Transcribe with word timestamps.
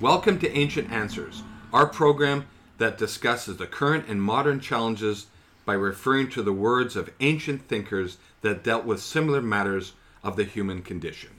Welcome 0.00 0.38
to 0.40 0.50
Ancient 0.56 0.92
Answers, 0.92 1.42
our 1.72 1.86
program 1.86 2.46
that 2.78 2.98
discusses 2.98 3.56
the 3.56 3.66
current 3.66 4.06
and 4.08 4.22
modern 4.22 4.60
challenges 4.60 5.26
by 5.64 5.74
referring 5.74 6.30
to 6.30 6.42
the 6.42 6.52
words 6.52 6.94
of 6.96 7.10
ancient 7.20 7.66
thinkers 7.68 8.18
that 8.42 8.62
dealt 8.62 8.84
with 8.84 9.00
similar 9.02 9.42
matters 9.42 9.94
of 10.22 10.36
the 10.36 10.44
human 10.44 10.82
condition. 10.82 11.30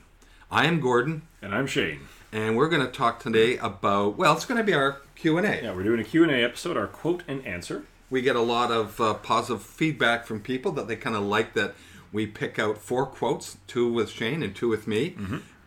I 0.52 0.66
am 0.66 0.80
Gordon, 0.82 1.22
And 1.42 1.54
I'm 1.56 1.68
Shane. 1.68 2.02
and 2.34 2.58
we're 2.58 2.70
going 2.70 2.86
to 2.86 2.92
talk 2.92 3.22
today 3.22 3.58
about 3.58 4.18
well, 4.18 4.34
it's 4.36 4.46
going 4.46 4.58
to 4.58 4.64
be 4.64 4.74
our 4.74 4.98
Q&A. 5.16 5.42
Yeah, 5.64 5.74
we're 5.74 5.84
doing 5.84 6.00
a 6.02 6.04
Q&A 6.04 6.44
episode, 6.44 6.76
our 6.76 6.88
quote 6.88 7.24
and 7.28 7.46
answer. 7.46 7.86
We 8.10 8.22
get 8.22 8.36
a 8.36 8.42
lot 8.42 8.72
of 8.72 9.00
uh, 9.00 9.14
positive 9.16 9.62
feedback 9.64 10.26
from 10.26 10.42
people 10.42 10.72
that 10.74 10.88
they 10.88 10.96
kind 10.96 11.16
of 11.16 11.22
like 11.24 11.54
that 11.54 11.76
we 12.12 12.26
pick 12.26 12.58
out 12.58 12.80
four 12.80 13.06
quotes, 13.06 13.58
two 13.68 13.92
with 13.92 14.10
Shane 14.10 14.42
and 14.42 14.56
two 14.56 14.68
with 14.68 14.88
me, 14.88 15.16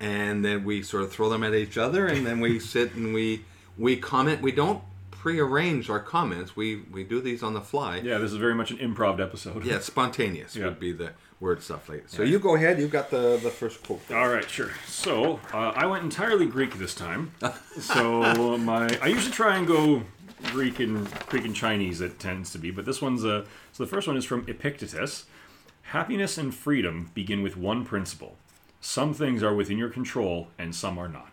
and 0.02 0.44
then 0.44 0.64
we 0.64 0.82
sort 0.82 1.02
of 1.04 1.10
throw 1.12 1.30
them 1.30 1.42
at 1.42 1.54
each 1.54 1.78
other, 1.78 2.06
and 2.06 2.26
then 2.26 2.40
we 2.40 2.58
sit 2.74 2.94
and 2.94 3.14
we 3.14 3.44
we 3.78 3.96
comment. 3.96 4.42
We 4.42 4.52
don't 4.52 4.82
prearrange 5.10 5.88
our 5.88 6.00
comments. 6.00 6.56
We 6.56 6.82
we 6.90 7.04
do 7.04 7.20
these 7.20 7.42
on 7.42 7.54
the 7.54 7.60
fly. 7.60 7.98
Yeah, 7.98 8.18
this 8.18 8.32
is 8.32 8.36
very 8.38 8.54
much 8.54 8.70
an 8.72 8.78
improv 8.78 9.20
episode. 9.20 9.64
Yeah, 9.64 9.78
spontaneous 9.78 10.56
Yeah. 10.56 10.64
would 10.66 10.80
be 10.80 10.92
the 10.92 11.12
word 11.40 11.62
stuff 11.62 11.88
like. 11.88 12.04
So 12.08 12.22
you 12.22 12.38
go 12.38 12.56
ahead. 12.56 12.78
You've 12.80 12.90
got 12.90 13.10
the 13.10 13.38
the 13.42 13.50
first 13.50 13.82
quote. 13.84 14.02
All 14.10 14.28
right, 14.28 14.48
sure. 14.50 14.70
So 14.86 15.38
uh, 15.54 15.72
I 15.76 15.86
went 15.86 16.02
entirely 16.04 16.46
Greek 16.46 16.74
this 16.78 16.94
time. 16.94 17.32
so 17.80 18.58
my 18.58 18.98
I 19.00 19.06
usually 19.06 19.32
try 19.32 19.56
and 19.56 19.66
go 19.66 20.02
Greek 20.50 20.80
and 20.80 21.08
Greek 21.26 21.44
and 21.44 21.54
Chinese. 21.54 22.00
It 22.00 22.18
tends 22.18 22.50
to 22.52 22.58
be, 22.58 22.70
but 22.72 22.84
this 22.84 23.00
one's 23.00 23.24
a. 23.24 23.44
so 23.72 23.84
the 23.84 23.88
first 23.90 24.08
one 24.08 24.16
is 24.16 24.24
from 24.24 24.44
Epictetus. 24.48 25.26
Happiness 25.86 26.38
and 26.38 26.54
freedom 26.54 27.10
begin 27.14 27.42
with 27.42 27.56
one 27.56 27.84
principle. 27.84 28.36
Some 28.82 29.14
things 29.14 29.42
are 29.42 29.54
within 29.54 29.78
your 29.78 29.88
control, 29.88 30.48
and 30.58 30.74
some 30.74 30.98
are 30.98 31.08
not. 31.08 31.28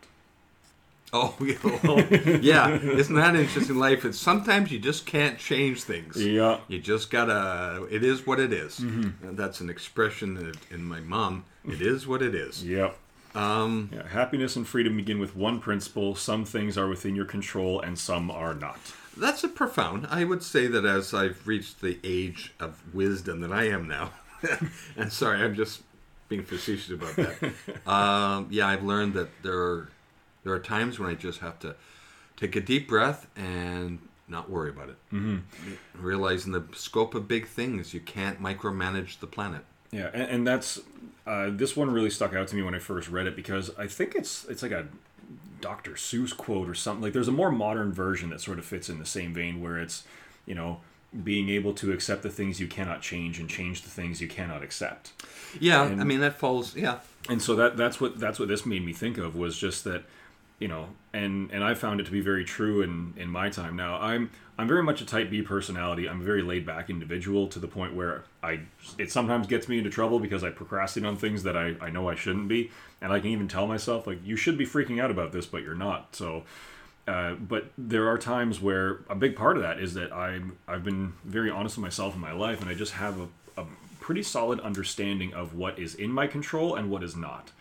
Oh, 1.12 1.36
yeah. 2.42 2.70
Isn't 2.80 3.16
that 3.16 3.36
interesting? 3.36 3.78
Life. 3.78 4.06
It's 4.06 4.20
sometimes 4.20 4.72
you 4.72 4.78
just 4.78 5.08
can't 5.08 5.40
change 5.40 5.82
things. 5.84 6.16
Yeah. 6.24 6.60
You 6.68 6.80
just 6.80 7.10
gotta. 7.10 7.88
It 7.90 8.04
is 8.04 8.28
what 8.28 8.40
it 8.40 8.54
is. 8.54 8.78
And 8.80 9.16
That's 9.36 9.60
an 9.60 9.70
expression 9.72 10.36
that 10.36 10.58
in 10.70 10.86
my 10.86 11.00
mom. 11.00 11.46
It 11.68 11.82
is 11.82 12.06
what 12.08 12.22
it 12.22 12.36
is. 12.36 12.64
Yep. 12.64 12.96
Um, 13.36 13.90
Yeah, 13.92 14.08
happiness 14.08 14.56
and 14.56 14.68
freedom 14.68 14.96
begin 14.98 15.20
with 15.20 15.36
one 15.36 15.60
principle. 15.60 16.14
Some 16.16 16.46
things 16.46 16.78
are 16.78 16.88
within 16.88 17.16
your 17.16 17.26
control, 17.26 17.80
and 17.82 17.98
some 17.98 18.30
are 18.32 18.54
not. 18.54 18.80
that's 19.18 19.44
a 19.44 19.48
profound. 19.50 20.08
I 20.12 20.24
would 20.24 20.44
say 20.44 20.68
that 20.68 20.86
as 20.86 21.14
I've 21.14 21.46
reached 21.48 21.82
the 21.82 21.98
age 22.04 22.54
of 22.60 22.82
wisdom 22.94 23.42
that 23.42 23.52
I 23.52 23.64
am 23.70 23.88
now, 23.88 24.12
and 24.96 25.12
sorry, 25.12 25.42
I'm 25.44 25.56
just 25.56 25.82
being 26.30 26.44
facetious 26.44 26.92
about 26.92 27.16
that. 27.16 27.54
um, 27.88 28.48
yeah, 28.50 28.68
I've 28.68 28.84
learned 28.84 29.16
that 29.16 29.30
there 29.44 29.58
are 29.58 29.90
there 30.44 30.54
are 30.54 30.60
times 30.60 31.00
when 31.00 31.10
I 31.10 31.16
just 31.16 31.40
have 31.40 31.60
to 31.60 31.76
take 32.38 32.56
a 32.56 32.62
deep 32.62 32.88
breath 32.88 33.28
and 33.36 34.00
not 34.28 34.50
worry 34.50 34.70
about 34.70 34.90
it. 34.90 34.96
Mm-hmm. 35.12 35.40
Realizing 35.96 36.54
the 36.54 36.64
scope 36.74 37.16
of 37.16 37.28
big 37.28 37.48
things, 37.48 37.94
you 37.94 38.00
can't 38.00 38.42
micromanage 38.42 39.20
the 39.20 39.28
planet. 39.28 39.66
Yeah, 39.92 40.12
and, 40.14 40.24
and 40.24 40.48
that's 40.48 40.80
uh, 41.26 41.50
this 41.52 41.76
one 41.76 41.90
really 41.92 42.12
stuck 42.12 42.34
out 42.34 42.48
to 42.50 42.56
me 42.56 42.62
when 42.62 42.76
I 42.76 42.80
first 42.80 43.10
read 43.10 43.28
it 43.28 43.36
because 43.36 43.72
I 43.78 43.88
think 43.88 44.16
it's 44.16 44.46
it's 44.46 44.62
like 44.62 44.72
a 44.72 44.88
Dr. 45.62 45.92
Seuss 45.92 46.36
quote 46.36 46.70
or 46.70 46.76
something. 46.76 47.02
Like 47.02 47.14
there's 47.14 47.28
a 47.28 47.34
more 47.34 47.52
modern 47.52 47.92
version 47.92 48.30
that 48.30 48.40
sort 48.40 48.60
of 48.60 48.66
fits 48.66 48.88
in 48.88 49.00
the 49.00 49.06
same 49.06 49.34
vein 49.34 49.62
where 49.62 49.80
it's 49.80 50.04
you 50.46 50.56
know 50.56 50.82
being 51.24 51.50
able 51.50 51.74
to 51.74 51.92
accept 51.92 52.22
the 52.24 52.30
things 52.30 52.60
you 52.60 52.68
cannot 52.68 53.02
change 53.02 53.40
and 53.40 53.50
change 53.50 53.82
the 53.82 53.90
things 53.90 54.22
you 54.22 54.28
cannot 54.28 54.62
accept. 54.64 55.12
Yeah, 55.60 55.86
And- 55.88 56.00
I 56.00 56.04
mean 56.04 56.20
that 56.20 56.38
falls. 56.38 56.76
Yeah, 56.76 57.00
and 57.28 57.42
so 57.42 57.56
that 57.56 57.78
that's 57.78 58.00
what 58.00 58.20
that's 58.20 58.40
what 58.40 58.48
this 58.48 58.66
made 58.66 58.86
me 58.86 58.94
think 58.94 59.18
of 59.18 59.36
was 59.36 59.58
just 59.58 59.84
that 59.86 60.04
you 60.60 60.68
know 60.68 60.90
and 61.14 61.50
and 61.52 61.64
i 61.64 61.74
found 61.74 62.02
it 62.02 62.04
to 62.06 62.12
be 62.12 62.20
very 62.20 62.44
true 62.44 62.82
in 62.82 63.14
in 63.16 63.30
my 63.30 63.50
time 63.50 63.78
now 63.78 63.96
i'm 64.02 64.30
i'm 64.58 64.68
very 64.68 64.84
much 64.84 65.00
a 65.00 65.06
type 65.06 65.30
b 65.30 65.42
personality 65.42 66.08
i'm 66.10 66.20
a 66.20 66.24
very 66.24 66.42
laid 66.42 66.66
back 66.66 66.90
individual 66.90 67.48
to 67.48 67.60
the 67.60 67.68
point 67.68 67.96
where 67.96 68.26
i 68.44 68.60
it 68.98 69.10
sometimes 69.10 69.48
gets 69.48 69.70
me 69.70 69.78
into 69.78 69.90
trouble 69.90 70.20
because 70.20 70.44
i 70.44 70.50
procrastinate 70.50 71.08
on 71.08 71.16
things 71.16 71.44
that 71.44 71.56
i 71.56 71.76
i 71.80 71.90
know 71.90 72.10
i 72.10 72.16
shouldn't 72.16 72.50
be 72.50 72.70
and 73.00 73.14
i 73.14 73.22
can 73.22 73.30
even 73.30 73.48
tell 73.48 73.68
myself 73.68 74.06
like 74.06 74.20
you 74.26 74.36
should 74.36 74.58
be 74.58 74.66
freaking 74.66 75.02
out 75.02 75.10
about 75.10 75.32
this 75.32 75.46
but 75.46 75.64
you're 75.64 75.74
not 75.76 76.14
so 76.14 76.44
uh, 77.08 77.34
but 77.34 77.72
there 77.78 78.08
are 78.08 78.18
times 78.18 78.62
where 78.62 79.00
a 79.10 79.16
big 79.16 79.36
part 79.36 79.58
of 79.58 79.64
that 79.64 79.80
is 79.80 79.94
that 79.96 80.14
I'm 80.14 80.58
I've 80.68 80.84
been 80.84 81.14
very 81.24 81.50
honest 81.50 81.78
with 81.78 81.84
myself 81.84 82.14
in 82.16 82.22
my 82.22 82.32
life, 82.32 82.62
and 82.62 82.70
I 82.70 82.74
just 82.74 82.94
have 82.94 83.20
a, 83.20 83.62
a 83.62 83.66
pretty 84.00 84.24
solid 84.24 84.60
understanding 84.60 85.34
of 85.34 85.56
what 85.56 85.80
is 85.80 85.96
in 85.96 86.12
my 86.12 86.28
control 86.28 86.76
and 86.76 86.90
what 86.90 87.04
is 87.04 87.16
not. 87.16 87.52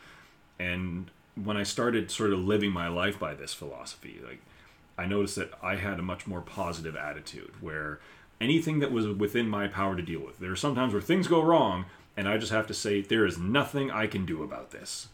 And 0.58 1.10
when 1.42 1.56
I 1.56 1.62
started 1.62 2.10
sort 2.10 2.32
of 2.32 2.40
living 2.40 2.72
my 2.72 2.88
life 2.88 3.18
by 3.18 3.34
this 3.34 3.54
philosophy, 3.54 4.20
like 4.26 4.40
I 4.98 5.06
noticed 5.06 5.36
that 5.36 5.52
I 5.62 5.76
had 5.76 5.98
a 5.98 6.02
much 6.02 6.26
more 6.26 6.40
positive 6.40 6.96
attitude 6.96 7.52
where 7.60 8.00
anything 8.40 8.80
that 8.80 8.92
was 8.92 9.06
within 9.06 9.48
my 9.48 9.66
power 9.68 9.96
to 9.96 10.02
deal 10.02 10.20
with. 10.20 10.38
There 10.38 10.52
are 10.52 10.56
sometimes 10.56 10.92
where 10.92 11.02
things 11.02 11.26
go 11.26 11.42
wrong, 11.42 11.86
and 12.16 12.28
I 12.28 12.38
just 12.38 12.52
have 12.52 12.66
to 12.68 12.74
say 12.74 13.00
there 13.00 13.26
is 13.26 13.38
nothing 13.38 13.90
I 13.90 14.06
can 14.06 14.26
do 14.26 14.42
about 14.42 14.70
this 14.70 15.08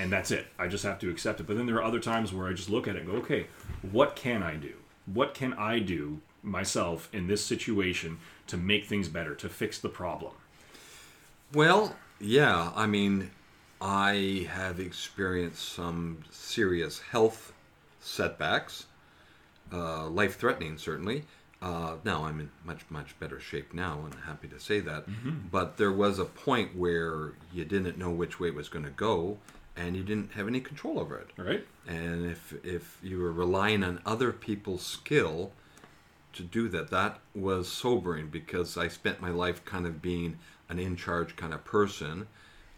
and 0.00 0.10
that's 0.10 0.30
it. 0.30 0.46
I 0.58 0.66
just 0.66 0.82
have 0.84 0.98
to 1.00 1.10
accept 1.10 1.40
it. 1.40 1.46
But 1.46 1.58
then 1.58 1.66
there 1.66 1.76
are 1.76 1.84
other 1.84 2.00
times 2.00 2.32
where 2.32 2.48
I 2.48 2.54
just 2.54 2.70
look 2.70 2.88
at 2.88 2.96
it 2.96 3.02
and 3.02 3.10
go, 3.10 3.18
okay, 3.18 3.46
what 3.92 4.16
can 4.16 4.42
I 4.42 4.56
do? 4.56 4.72
What 5.04 5.34
can 5.34 5.52
I 5.54 5.78
do 5.78 6.20
myself 6.42 7.08
in 7.12 7.26
this 7.26 7.44
situation 7.44 8.18
to 8.46 8.56
make 8.56 8.86
things 8.86 9.08
better, 9.08 9.34
to 9.34 9.48
fix 9.48 9.78
the 9.78 9.90
problem? 9.90 10.32
Well, 11.52 11.96
yeah. 12.18 12.72
I 12.74 12.86
mean, 12.86 13.30
I 13.80 14.48
have 14.50 14.80
experienced 14.80 15.74
some 15.74 16.22
serious 16.30 17.00
health 17.00 17.52
setbacks, 18.00 18.86
uh, 19.70 20.08
life 20.08 20.38
threatening, 20.38 20.78
certainly. 20.78 21.24
Uh, 21.60 21.96
now 22.04 22.24
I'm 22.24 22.40
in 22.40 22.50
much, 22.64 22.86
much 22.88 23.18
better 23.20 23.38
shape 23.38 23.74
now, 23.74 24.00
and 24.04 24.14
happy 24.24 24.48
to 24.48 24.58
say 24.58 24.80
that. 24.80 25.04
But 25.50 25.76
there 25.76 25.92
was 25.92 26.18
a 26.18 26.24
point 26.24 26.74
where 26.74 27.32
you 27.52 27.66
didn't 27.66 27.98
know 27.98 28.08
which 28.10 28.40
way 28.40 28.48
it 28.48 28.54
was 28.54 28.70
going 28.70 28.86
to 28.86 28.90
go, 28.90 29.36
and 29.76 29.96
you 29.96 30.02
didn't 30.02 30.32
have 30.32 30.48
any 30.48 30.60
control 30.60 30.98
over 30.98 31.16
it. 31.16 31.30
Right? 31.36 31.66
And 31.86 32.26
if 32.26 32.54
if 32.64 32.98
you 33.02 33.18
were 33.18 33.32
relying 33.32 33.82
on 33.82 34.00
other 34.04 34.32
people's 34.32 34.84
skill 34.84 35.52
to 36.32 36.42
do 36.42 36.68
that, 36.68 36.90
that 36.90 37.18
was 37.34 37.70
sobering 37.70 38.28
because 38.28 38.76
I 38.76 38.88
spent 38.88 39.20
my 39.20 39.30
life 39.30 39.64
kind 39.64 39.86
of 39.86 40.00
being 40.00 40.38
an 40.68 40.78
in 40.78 40.96
charge 40.96 41.36
kind 41.36 41.52
of 41.52 41.64
person. 41.64 42.26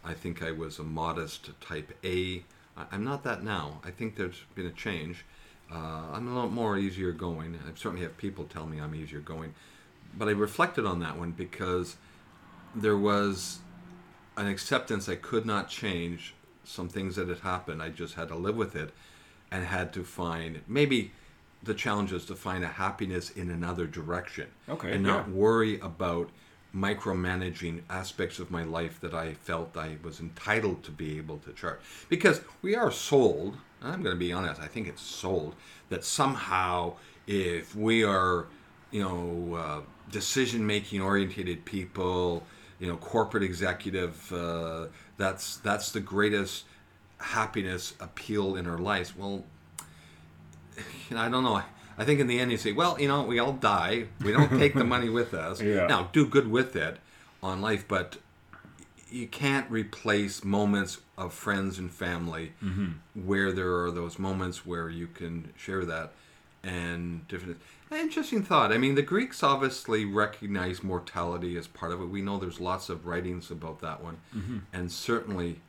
I 0.03 0.13
think 0.13 0.43
I 0.43 0.51
was 0.51 0.79
a 0.79 0.83
modest 0.83 1.49
type 1.61 1.93
A. 2.03 2.43
I'm 2.91 3.03
not 3.03 3.23
that 3.23 3.43
now. 3.43 3.79
I 3.85 3.91
think 3.91 4.15
there's 4.15 4.43
been 4.55 4.65
a 4.65 4.71
change. 4.71 5.23
Uh, 5.71 6.07
I'm 6.11 6.27
a 6.27 6.35
lot 6.35 6.51
more 6.51 6.77
easier 6.77 7.11
going. 7.11 7.55
I 7.55 7.69
certainly 7.75 8.03
have 8.03 8.17
people 8.17 8.45
tell 8.45 8.65
me 8.65 8.81
I'm 8.81 8.95
easier 8.95 9.19
going. 9.19 9.53
But 10.17 10.27
I 10.27 10.31
reflected 10.31 10.85
on 10.85 10.99
that 10.99 11.17
one 11.17 11.31
because 11.31 11.95
there 12.75 12.97
was 12.97 13.59
an 14.35 14.47
acceptance 14.47 15.07
I 15.07 15.15
could 15.15 15.45
not 15.45 15.69
change. 15.69 16.33
Some 16.63 16.89
things 16.89 17.15
that 17.15 17.27
had 17.27 17.39
happened, 17.39 17.81
I 17.81 17.89
just 17.89 18.15
had 18.15 18.29
to 18.29 18.35
live 18.35 18.55
with 18.55 18.75
it 18.75 18.91
and 19.51 19.65
had 19.65 19.93
to 19.93 20.03
find 20.03 20.61
maybe 20.67 21.11
the 21.61 21.73
challenge 21.73 22.11
is 22.11 22.25
to 22.25 22.35
find 22.35 22.63
a 22.63 22.67
happiness 22.67 23.29
in 23.29 23.49
another 23.49 23.87
direction. 23.87 24.47
Okay, 24.67 24.93
And 24.93 25.03
not 25.03 25.27
yeah. 25.27 25.33
worry 25.33 25.79
about 25.79 26.29
micromanaging 26.75 27.81
aspects 27.89 28.39
of 28.39 28.49
my 28.49 28.63
life 28.63 28.99
that 28.99 29.13
I 29.13 29.33
felt 29.35 29.77
I 29.77 29.97
was 30.03 30.19
entitled 30.19 30.83
to 30.83 30.91
be 30.91 31.17
able 31.17 31.37
to 31.39 31.53
chart. 31.53 31.81
Because 32.09 32.41
we 32.61 32.75
are 32.75 32.91
sold, 32.91 33.57
I'm 33.81 34.01
going 34.01 34.15
to 34.15 34.19
be 34.19 34.33
honest, 34.33 34.59
I 34.59 34.67
think 34.67 34.87
it's 34.87 35.01
sold, 35.01 35.55
that 35.89 36.03
somehow 36.03 36.93
if 37.27 37.75
we 37.75 38.03
are, 38.03 38.47
you 38.91 39.03
know, 39.03 39.55
uh, 39.55 39.81
decision 40.11 40.65
making 40.65 41.01
orientated 41.01 41.63
people, 41.63 42.43
you 42.83 42.89
know, 42.89 42.97
corporate 42.97 43.43
executive, 43.43 44.29
uh, 44.33 44.87
that's, 45.15 45.55
that's 45.57 45.91
the 45.93 46.01
greatest 46.01 46.65
happiness 47.17 47.93
appeal 48.01 48.57
in 48.57 48.67
our 48.67 48.77
lives. 48.77 49.15
Well, 49.15 49.45
you 51.09 51.15
know, 51.15 51.21
I 51.21 51.29
don't 51.29 51.43
know. 51.45 51.55
I- 51.55 52.03
think 52.03 52.19
in 52.19 52.27
the 52.27 52.39
end 52.41 52.51
you 52.51 52.57
say, 52.57 52.73
well, 52.73 52.99
you 52.99 53.07
know, 53.07 53.23
we 53.23 53.39
all 53.39 53.53
die. 53.53 54.07
We 54.21 54.33
don't 54.33 54.49
take 54.59 54.73
the 54.73 54.83
money 54.83 55.07
with 55.07 55.33
us. 55.33 55.61
Yeah. 55.61 55.87
Now, 55.87 56.09
do 56.11 56.27
good 56.27 56.51
with 56.51 56.75
it 56.75 56.97
on 57.41 57.61
life, 57.61 57.85
but 57.87 58.17
you 59.09 59.27
can't 59.27 59.69
replace 59.71 60.43
moments 60.43 60.97
of 61.17 61.33
friends 61.33 61.79
and 61.79 61.89
family 61.89 62.51
where 63.13 63.53
there 63.53 63.81
are 63.83 63.91
those 63.91 64.19
moments 64.19 64.65
where 64.65 64.89
you 64.89 65.07
can 65.07 65.53
share 65.55 65.85
that 65.85 66.11
and 66.63 67.27
different. 67.27 67.59
Interesting 67.91 68.41
thought. 68.43 68.71
I 68.71 68.77
mean, 68.79 68.95
the 68.95 69.01
Greeks 69.03 69.43
obviously 69.43 70.03
recognize 70.03 70.81
mortality 70.83 71.57
as 71.57 71.67
part 71.67 71.91
of 71.91 72.01
it. 72.01 72.05
We 72.05 72.21
know 72.21 72.39
there's 72.39 72.59
lots 72.59 72.89
of 72.89 73.05
writings 73.05 73.51
about 73.51 73.81
that 73.81 74.01
one, 74.03 74.17
and 74.73 74.91
certainly 74.91 75.59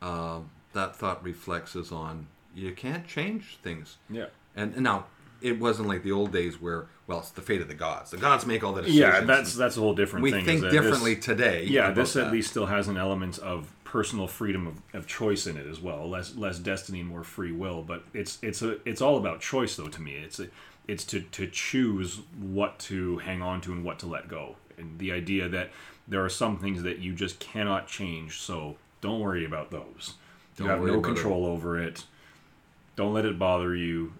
uh, 0.00 0.40
that 0.72 0.94
thought 0.96 1.22
reflects 1.24 1.74
us 1.76 1.90
on 1.90 2.26
you 2.54 2.72
can't 2.72 3.06
change 3.06 3.58
things. 3.62 3.96
Yeah. 4.08 4.26
And, 4.56 4.74
and 4.74 4.82
now 4.82 5.06
it 5.40 5.58
wasn't 5.60 5.88
like 5.88 6.02
the 6.02 6.12
old 6.12 6.32
days 6.32 6.60
where 6.60 6.86
well 7.06 7.20
it's 7.20 7.30
the 7.30 7.42
fate 7.42 7.60
of 7.60 7.68
the 7.68 7.74
gods. 7.74 8.10
The 8.10 8.16
gods 8.16 8.44
make 8.46 8.62
all 8.64 8.72
the 8.72 8.82
decisions. 8.82 9.00
Yeah, 9.00 9.20
that's 9.22 9.54
that's 9.54 9.76
a 9.76 9.80
whole 9.80 9.94
different 9.94 10.22
we 10.24 10.30
thing. 10.32 10.44
think 10.44 10.60
that 10.62 10.70
this- 10.72 10.80
differently 10.80 11.16
today. 11.16 11.64
Yeah, 11.64 11.90
this 11.92 12.16
at 12.16 12.26
that. 12.26 12.32
least 12.32 12.50
still 12.50 12.66
has 12.66 12.88
an 12.88 12.96
element 12.96 13.38
of 13.38 13.72
personal 13.90 14.28
freedom 14.28 14.68
of, 14.68 14.80
of 14.94 15.04
choice 15.04 15.48
in 15.48 15.56
it 15.56 15.66
as 15.66 15.80
well. 15.80 16.08
Less 16.08 16.36
less 16.36 16.60
destiny 16.60 17.02
more 17.02 17.24
free 17.24 17.50
will. 17.50 17.82
But 17.82 18.04
it's 18.14 18.38
it's 18.40 18.62
a 18.62 18.78
it's 18.88 19.02
all 19.02 19.16
about 19.16 19.40
choice 19.40 19.74
though 19.74 19.88
to 19.88 20.00
me. 20.00 20.14
It's 20.14 20.38
a, 20.38 20.46
it's 20.86 21.04
to 21.06 21.20
to 21.20 21.48
choose 21.48 22.20
what 22.38 22.78
to 22.90 23.18
hang 23.18 23.42
on 23.42 23.60
to 23.62 23.72
and 23.72 23.84
what 23.84 23.98
to 23.98 24.06
let 24.06 24.28
go. 24.28 24.54
And 24.78 24.98
the 25.00 25.10
idea 25.10 25.48
that 25.48 25.70
there 26.06 26.24
are 26.24 26.28
some 26.28 26.56
things 26.56 26.84
that 26.84 27.00
you 27.00 27.12
just 27.12 27.40
cannot 27.40 27.88
change. 27.88 28.40
So 28.40 28.76
don't 29.00 29.18
worry 29.18 29.44
about 29.44 29.72
those. 29.72 30.14
Don't 30.56 30.66
you 30.66 30.70
have 30.70 30.80
no 30.82 30.86
about 30.86 30.98
it. 30.98 31.02
control 31.02 31.44
over 31.44 31.76
it. 31.82 32.04
Don't 32.94 33.12
let 33.12 33.24
it 33.24 33.40
bother 33.40 33.74
you. 33.74 34.12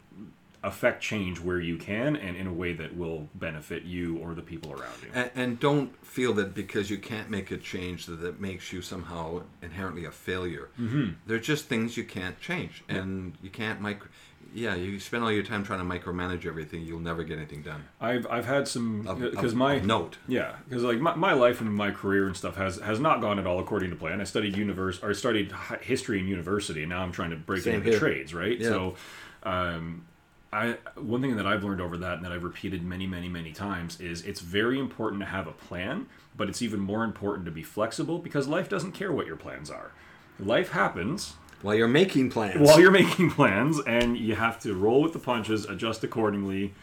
Affect 0.63 1.03
change 1.03 1.41
where 1.41 1.59
you 1.59 1.79
can 1.79 2.17
and 2.17 2.37
in 2.37 2.47
a 2.47 2.53
way 2.53 2.75
that 2.75 2.95
will 2.95 3.29
benefit 3.35 3.85
you 3.85 4.19
or 4.19 4.35
the 4.35 4.43
people 4.43 4.73
around 4.73 5.03
you. 5.03 5.09
And, 5.15 5.31
and 5.35 5.61
don't 5.61 5.97
feel 6.05 6.35
that 6.35 6.55
because 6.55 6.91
you 6.91 6.99
can't 6.99 7.31
make 7.31 7.51
a 7.51 7.57
change 7.57 8.05
that 8.07 8.41
makes 8.41 8.73
you 8.73 8.83
somehow 8.83 9.43
inherently 9.63 10.05
a 10.05 10.11
failure. 10.11 10.69
Mm-hmm. 10.79 11.13
They're 11.27 11.39
just 11.39 11.65
things 11.67 11.97
you 11.97 12.05
can't 12.05 12.39
change, 12.41 12.85
and 12.89 13.33
you 13.43 13.49
can't 13.49 13.81
micro. 13.81 14.09
Yeah, 14.53 14.75
you 14.75 14.99
spend 14.99 15.23
all 15.23 15.31
your 15.31 15.45
time 15.45 15.63
trying 15.63 15.79
to 15.79 15.85
micromanage 15.85 16.45
everything. 16.45 16.83
You'll 16.83 16.99
never 16.99 17.23
get 17.23 17.39
anything 17.39 17.63
done. 17.63 17.85
I've 18.01 18.27
I've 18.29 18.47
had 18.47 18.67
some 18.67 19.03
because 19.03 19.55
my 19.55 19.75
of 19.75 19.87
note. 19.87 20.19
yeah 20.27 20.57
because 20.69 20.83
like 20.83 20.99
my, 20.99 21.15
my 21.15 21.33
life 21.35 21.61
and 21.61 21.73
my 21.73 21.93
career 21.93 22.27
and 22.27 22.37
stuff 22.37 22.57
has 22.57 22.79
has 22.81 22.99
not 22.99 23.21
gone 23.21 23.39
at 23.39 23.47
all 23.47 23.61
according 23.61 23.91
to 23.91 23.97
plan. 23.97 24.21
I 24.21 24.25
studied 24.25 24.57
universe 24.57 24.99
or 25.03 25.11
I 25.11 25.13
studied 25.13 25.53
history 25.81 26.19
in 26.19 26.27
university, 26.27 26.83
and 26.83 26.91
now 26.91 27.03
I'm 27.03 27.13
trying 27.13 27.31
to 27.31 27.37
break 27.37 27.63
Same 27.63 27.77
into 27.77 27.91
here. 27.91 27.99
trades, 27.99 28.35
right? 28.35 28.59
Yeah. 28.59 28.69
So, 28.69 28.97
um, 29.45 30.05
I 30.53 30.79
one 30.97 31.21
thing 31.21 31.37
that 31.37 31.47
I've 31.47 31.63
learned 31.63 31.81
over 31.81 31.97
that 31.99 32.15
and 32.17 32.25
that 32.25 32.33
I've 32.33 32.43
repeated 32.43 32.83
many 32.83 33.07
many 33.07 33.29
many 33.29 33.53
times 33.53 34.01
is 34.01 34.23
it's 34.23 34.41
very 34.41 34.79
important 34.79 35.21
to 35.23 35.27
have 35.27 35.47
a 35.47 35.53
plan, 35.53 36.07
but 36.37 36.49
it's 36.49 36.61
even 36.63 36.81
more 36.81 37.05
important 37.05 37.45
to 37.47 37.53
be 37.53 37.63
flexible 37.63 38.19
because 38.19 38.49
life 38.49 38.69
doesn't 38.69 38.93
care 38.93 39.13
what 39.13 39.27
your 39.27 39.37
plans 39.37 39.71
are. 39.71 39.93
Life 40.41 40.71
happens 40.71 41.35
While 41.63 41.75
you're 41.77 41.89
making 41.89 42.31
plans. 42.31 42.59
while 42.59 42.81
you're 42.81 42.91
making 42.91 43.31
plans, 43.39 43.79
and 43.87 44.17
you 44.19 44.35
have 44.35 44.59
to 44.61 44.75
roll 44.75 45.03
with 45.03 45.13
the 45.13 45.19
punches, 45.21 45.67
adjust 45.67 46.03
accordingly, 46.03 46.75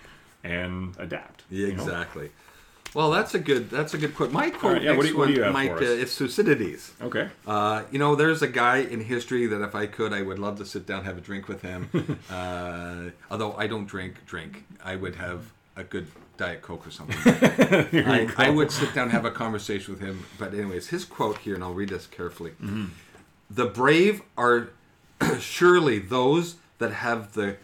and 0.43 0.95
adapt. 0.97 1.43
Yeah, 1.49 1.67
you 1.67 1.73
know? 1.75 1.83
Well, 2.97 3.11
that's 3.11 3.35
a 3.35 3.39
good. 3.39 3.69
That's 3.69 3.93
a 3.93 3.97
good 3.99 4.15
quote. 4.15 4.31
My 4.31 4.49
quote 4.49 4.73
right, 4.73 4.81
yeah, 4.81 4.89
what 4.97 5.03
next 5.03 5.05
do 5.09 5.11
you- 5.11 5.17
what 5.19 5.27
do 5.27 5.33
you 5.35 5.43
one 5.43 5.67
for? 5.67 5.83
Uh, 5.83 6.01
it's 6.03 6.17
Thucydides. 6.17 6.93
Okay. 6.99 7.29
Uh, 7.45 7.83
you 7.91 7.99
know, 7.99 8.15
there's 8.15 8.41
a 8.41 8.47
guy 8.47 8.77
in 8.77 9.01
history 9.01 9.45
that 9.45 9.61
if 9.61 9.75
I 9.75 9.85
could, 9.85 10.13
I 10.13 10.23
would 10.23 10.39
love 10.39 10.57
to 10.57 10.65
sit 10.65 10.87
down, 10.87 11.03
have 11.03 11.15
a 11.15 11.21
drink 11.21 11.47
with 11.47 11.61
him. 11.61 11.89
uh, 12.31 13.11
although 13.29 13.53
I 13.53 13.67
don't 13.67 13.85
drink, 13.85 14.25
drink. 14.25 14.63
I 14.83 14.95
would 14.95 15.13
have 15.13 15.51
a 15.75 15.83
good 15.83 16.07
diet 16.37 16.63
coke 16.63 16.87
or 16.87 16.89
something. 16.89 17.17
I, 17.23 18.33
I 18.35 18.49
would 18.49 18.71
sit 18.71 18.95
down, 18.95 19.11
have 19.11 19.25
a 19.25 19.31
conversation 19.31 19.93
with 19.93 20.01
him. 20.01 20.25
But 20.39 20.55
anyways, 20.55 20.87
his 20.87 21.05
quote 21.05 21.37
here, 21.37 21.53
and 21.53 21.63
I'll 21.63 21.75
read 21.75 21.89
this 21.89 22.07
carefully. 22.07 22.53
The 23.51 23.67
brave 23.67 24.23
are 24.39 24.69
surely 25.39 25.99
those 25.99 26.55
that 26.79 26.93
have 26.93 27.33
the. 27.33 27.57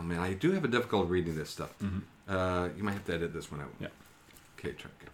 Oh 0.00 0.02
man, 0.02 0.20
I 0.20 0.32
do 0.32 0.52
have 0.52 0.64
a 0.64 0.68
difficulty 0.68 1.10
reading 1.10 1.36
this 1.36 1.50
stuff. 1.50 1.74
Uh, 2.26 2.68
you 2.76 2.82
might 2.82 2.92
have 2.92 3.04
to 3.06 3.14
edit 3.14 3.34
this 3.34 3.50
one 3.50 3.60
out. 3.60 3.70
Yeah. 3.78 3.88
Okay, 4.58 4.72
check 4.72 4.92
it. 5.02 5.08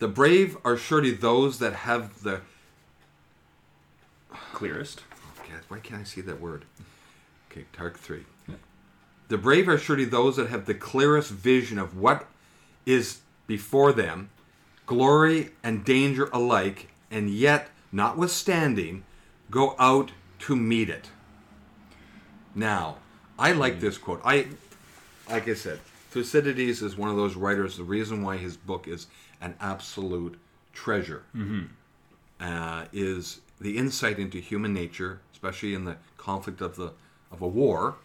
The 0.00 0.08
brave 0.08 0.56
are 0.64 0.76
surely 0.76 1.12
those 1.12 1.58
that 1.60 1.72
have 1.72 2.22
the. 2.22 2.42
Clearest. 4.52 5.02
Oh, 5.12 5.42
God, 5.48 5.60
why 5.68 5.78
can't 5.78 6.00
I 6.02 6.04
see 6.04 6.20
that 6.20 6.40
word? 6.40 6.64
Okay, 7.50 7.64
Tark 7.72 7.98
3. 7.98 8.24
The 9.28 9.38
brave 9.38 9.68
are 9.68 9.78
surely 9.78 10.04
those 10.04 10.36
that 10.36 10.48
have 10.48 10.66
the 10.66 10.74
clearest 10.74 11.30
vision 11.30 11.78
of 11.78 11.96
what 11.96 12.26
is 12.84 13.20
before 13.46 13.92
them, 13.92 14.30
glory 14.86 15.50
and 15.62 15.84
danger 15.84 16.28
alike, 16.32 16.88
and 17.10 17.30
yet, 17.30 17.68
notwithstanding, 17.92 19.04
go 19.50 19.74
out 19.78 20.10
to 20.40 20.56
meet 20.56 20.90
it. 20.90 21.10
Now, 22.54 22.96
I 23.38 23.52
like 23.52 23.80
this 23.80 23.98
quote. 23.98 24.20
I, 24.24 24.46
like 25.28 25.48
I 25.48 25.54
said, 25.54 25.80
Thucydides 26.10 26.82
is 26.82 26.96
one 26.96 27.08
of 27.10 27.16
those 27.16 27.36
writers. 27.36 27.76
The 27.76 27.84
reason 27.84 28.22
why 28.22 28.36
his 28.36 28.56
book 28.56 28.88
is 28.88 29.06
an 29.40 29.54
absolute 29.60 30.38
treasure 30.72 31.22
uh, 32.40 32.84
is 32.92 33.40
the 33.60 33.76
insight 33.76 34.18
into 34.18 34.38
human 34.38 34.72
nature, 34.72 35.20
especially 35.32 35.74
in 35.74 35.84
the 35.84 35.96
conflict 36.16 36.60
of 36.60 36.76
the 36.76 36.92
of 37.30 37.42
a 37.42 37.46
war. 37.46 37.96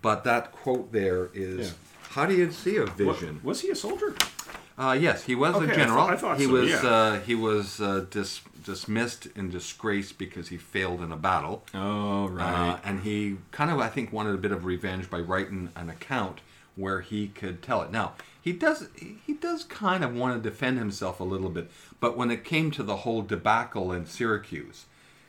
But 0.00 0.24
that 0.24 0.52
quote 0.52 0.90
there 0.92 1.28
is, 1.34 1.68
Yeah. 1.68 1.74
"How 2.10 2.26
do 2.26 2.34
you 2.34 2.50
see 2.50 2.76
a 2.76 2.86
What- 2.86 2.96
vision?" 2.96 3.40
was 3.42 3.60
he 3.60 3.70
a 3.70 3.76
soldier? 3.76 4.14
Uh, 4.76 4.96
yes, 4.98 5.24
he 5.24 5.34
was 5.36 5.54
Okay, 5.54 5.66
a 5.70 5.72
I 5.72 5.76
general. 5.76 6.04
thought- 6.06 6.12
I 6.12 6.16
thought 6.16 6.38
he 6.38 6.46
so, 6.46 6.52
was 6.52 6.70
yeah. 6.70 6.80
uh, 6.82 7.20
he 7.20 7.34
was 7.34 7.80
uh, 7.80 8.06
dis- 8.10 8.40
dismissed 8.64 9.28
and 9.36 9.52
disgraced 9.52 10.18
because 10.18 10.48
he 10.48 10.56
failed 10.56 11.00
in 11.00 11.12
a 11.12 11.16
battle. 11.16 11.64
Oh, 11.74 12.36
Uh, 12.36 12.78
and 12.84 13.00
he 13.02 13.36
kind 13.52 13.70
of, 13.70 13.78
I 13.78 13.88
think, 13.88 14.12
wanted 14.12 14.34
a 14.34 14.38
bit 14.38 14.50
of 14.52 14.64
revenge 14.64 15.08
by 15.08 15.20
writing 15.20 15.68
an 15.76 15.88
account 15.90 16.40
where 16.76 17.02
he 17.02 17.28
could 17.28 17.62
tell 17.62 17.82
it. 17.82 17.92
Now 17.92 18.14
he 18.40 18.52
does, 18.52 18.88
he 18.98 19.34
does 19.34 19.62
kind 19.64 20.02
of 20.02 20.12
want 20.14 20.42
to 20.42 20.50
defend 20.50 20.78
himself 20.78 21.20
a 21.20 21.24
little 21.24 21.50
bit, 21.50 21.70
but 22.00 22.16
when 22.16 22.32
it 22.32 22.42
came 22.44 22.72
to 22.72 22.82
the 22.82 22.96
whole 22.96 23.22
debacle 23.22 23.92
in 23.92 24.06
Syracuse, 24.06 24.86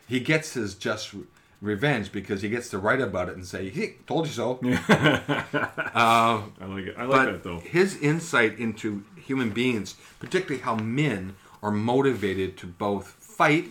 he 0.07 0.19
gets 0.19 0.53
his 0.53 0.73
just 0.73 1.13
re- 1.13 1.21
revenge 1.61 2.11
because 2.11 2.41
he 2.41 2.49
gets 2.49 2.69
to 2.69 2.77
write 2.77 3.01
about 3.01 3.29
it 3.29 3.35
and 3.35 3.45
say, 3.45 3.69
"He 3.69 3.93
told 4.07 4.27
you 4.27 4.33
so." 4.33 4.59
I 4.63 6.43
like 6.67 6.85
it. 6.85 6.95
I 6.97 7.05
like 7.05 7.27
that 7.31 7.43
though. 7.43 7.59
his 7.59 7.97
insight 7.97 8.57
into 8.59 9.03
human 9.15 9.49
beings, 9.51 9.95
particularly 10.19 10.61
how 10.61 10.75
men 10.75 11.35
are 11.63 11.71
motivated 11.71 12.57
to 12.57 12.67
both 12.67 13.07
fight, 13.19 13.69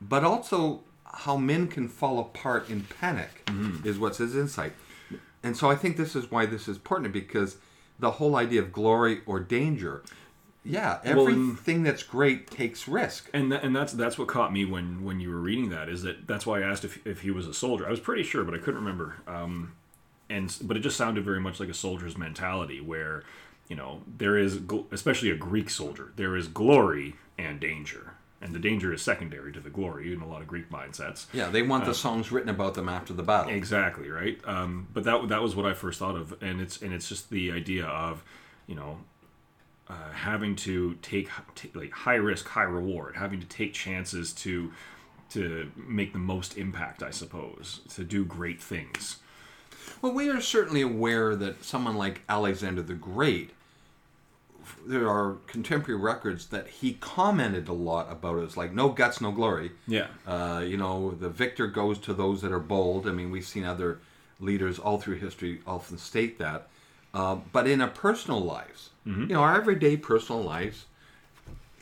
but 0.00 0.24
also 0.24 0.82
how 1.04 1.36
men 1.36 1.66
can 1.66 1.88
fall 1.88 2.18
apart 2.20 2.68
in 2.70 2.82
panic, 3.00 3.42
Mm-hmm. 3.46 3.86
is 3.88 3.98
what's 3.98 4.18
his 4.18 4.36
insight. 4.36 4.72
And 5.42 5.56
so 5.56 5.70
I 5.70 5.74
think 5.74 5.96
this 5.96 6.14
is 6.14 6.30
why 6.30 6.46
this 6.46 6.68
is 6.68 6.76
important 6.76 7.12
because 7.12 7.56
the 7.98 8.12
whole 8.12 8.36
idea 8.36 8.60
of 8.60 8.72
glory 8.72 9.22
or 9.26 9.40
danger, 9.40 10.02
yeah, 10.68 10.98
Well, 11.04 11.26
in- 11.28 11.32
everything 11.50 11.82
that's 11.82 12.02
great 12.02 12.50
takes 12.50 12.86
risk. 12.86 13.28
And 13.32 13.50
that, 13.52 13.64
and 13.64 13.74
that's 13.74 13.92
that's 13.92 14.18
what 14.18 14.28
caught 14.28 14.52
me 14.52 14.64
when 14.64 15.02
when 15.02 15.18
you 15.20 15.30
were 15.30 15.40
reading 15.40 15.70
that 15.70 15.88
is 15.88 16.02
that 16.02 16.26
that's 16.26 16.46
why 16.46 16.60
I 16.60 16.62
asked 16.62 16.84
if 16.84 17.04
if 17.06 17.22
he 17.22 17.30
was 17.30 17.46
a 17.46 17.54
soldier. 17.54 17.86
I 17.86 17.90
was 17.90 18.00
pretty 18.00 18.22
sure, 18.22 18.44
but 18.44 18.54
I 18.54 18.58
couldn't 18.58 18.80
remember. 18.80 19.16
Um, 19.26 19.72
and 20.30 20.54
but 20.62 20.76
it 20.76 20.80
just 20.80 20.96
sounded 20.96 21.24
very 21.24 21.40
much 21.40 21.58
like 21.58 21.68
a 21.70 21.74
soldier's 21.74 22.16
mentality, 22.18 22.80
where 22.80 23.22
you 23.68 23.76
know 23.76 24.02
there 24.18 24.36
is 24.36 24.60
especially 24.92 25.30
a 25.30 25.36
Greek 25.36 25.70
soldier. 25.70 26.12
There 26.16 26.36
is 26.36 26.48
glory 26.48 27.16
and 27.38 27.58
danger, 27.60 28.12
and 28.42 28.52
the 28.54 28.58
danger 28.58 28.92
is 28.92 29.00
secondary 29.00 29.52
to 29.52 29.60
the 29.60 29.70
glory 29.70 30.12
in 30.12 30.20
a 30.20 30.26
lot 30.28 30.42
of 30.42 30.48
Greek 30.48 30.68
mindsets. 30.70 31.26
Yeah, 31.32 31.48
they 31.48 31.62
want 31.62 31.86
the 31.86 31.94
songs 31.94 32.30
written 32.30 32.50
about 32.50 32.74
them 32.74 32.88
after 32.88 33.14
the 33.14 33.22
battle. 33.22 33.52
Exactly 33.52 34.10
right. 34.10 34.38
Um, 34.44 34.88
but 34.92 35.04
that 35.04 35.28
that 35.28 35.40
was 35.42 35.56
what 35.56 35.64
I 35.64 35.72
first 35.72 35.98
thought 35.98 36.16
of, 36.16 36.34
and 36.42 36.60
it's 36.60 36.82
and 36.82 36.92
it's 36.92 37.08
just 37.08 37.30
the 37.30 37.52
idea 37.52 37.86
of, 37.86 38.22
you 38.66 38.74
know, 38.74 38.98
uh, 39.88 40.10
having 40.12 40.54
to 40.56 40.94
take 41.02 41.28
t- 41.54 41.70
like 41.74 41.92
high 41.92 42.14
risk, 42.14 42.46
high 42.48 42.62
reward, 42.62 43.16
having 43.16 43.40
to 43.40 43.46
take 43.46 43.72
chances 43.72 44.32
to 44.32 44.72
to 45.30 45.70
make 45.76 46.12
the 46.12 46.18
most 46.18 46.56
impact, 46.56 47.02
I 47.02 47.10
suppose, 47.10 47.80
to 47.94 48.04
do 48.04 48.24
great 48.24 48.62
things. 48.62 49.18
Well, 50.00 50.12
we 50.12 50.30
are 50.30 50.40
certainly 50.40 50.80
aware 50.80 51.36
that 51.36 51.64
someone 51.64 51.96
like 51.96 52.22
Alexander 52.28 52.82
the 52.82 52.94
Great, 52.94 53.50
there 54.86 55.08
are 55.08 55.36
contemporary 55.46 56.00
records 56.00 56.46
that 56.46 56.68
he 56.68 56.94
commented 56.94 57.68
a 57.68 57.72
lot 57.72 58.10
about. 58.10 58.38
It. 58.38 58.44
It's 58.44 58.56
like 58.56 58.72
no 58.72 58.90
guts, 58.90 59.20
no 59.20 59.30
glory. 59.32 59.72
Yeah. 59.86 60.06
Uh, 60.26 60.62
you 60.66 60.76
know, 60.76 61.10
the 61.10 61.28
victor 61.28 61.66
goes 61.66 61.98
to 62.00 62.14
those 62.14 62.40
that 62.42 62.52
are 62.52 62.58
bold. 62.58 63.06
I 63.06 63.12
mean, 63.12 63.30
we've 63.30 63.46
seen 63.46 63.64
other 63.64 64.00
leaders 64.40 64.78
all 64.78 64.98
through 64.98 65.16
history 65.16 65.60
often 65.66 65.98
state 65.98 66.38
that. 66.38 66.68
Uh, 67.12 67.36
but 67.52 67.66
in 67.66 67.80
our 67.80 67.88
personal 67.88 68.40
lives, 68.40 68.90
Mm-hmm. 69.08 69.22
you 69.22 69.28
know, 69.28 69.40
our 69.42 69.56
everyday 69.56 69.96
personal 69.96 70.42
lives, 70.42 70.84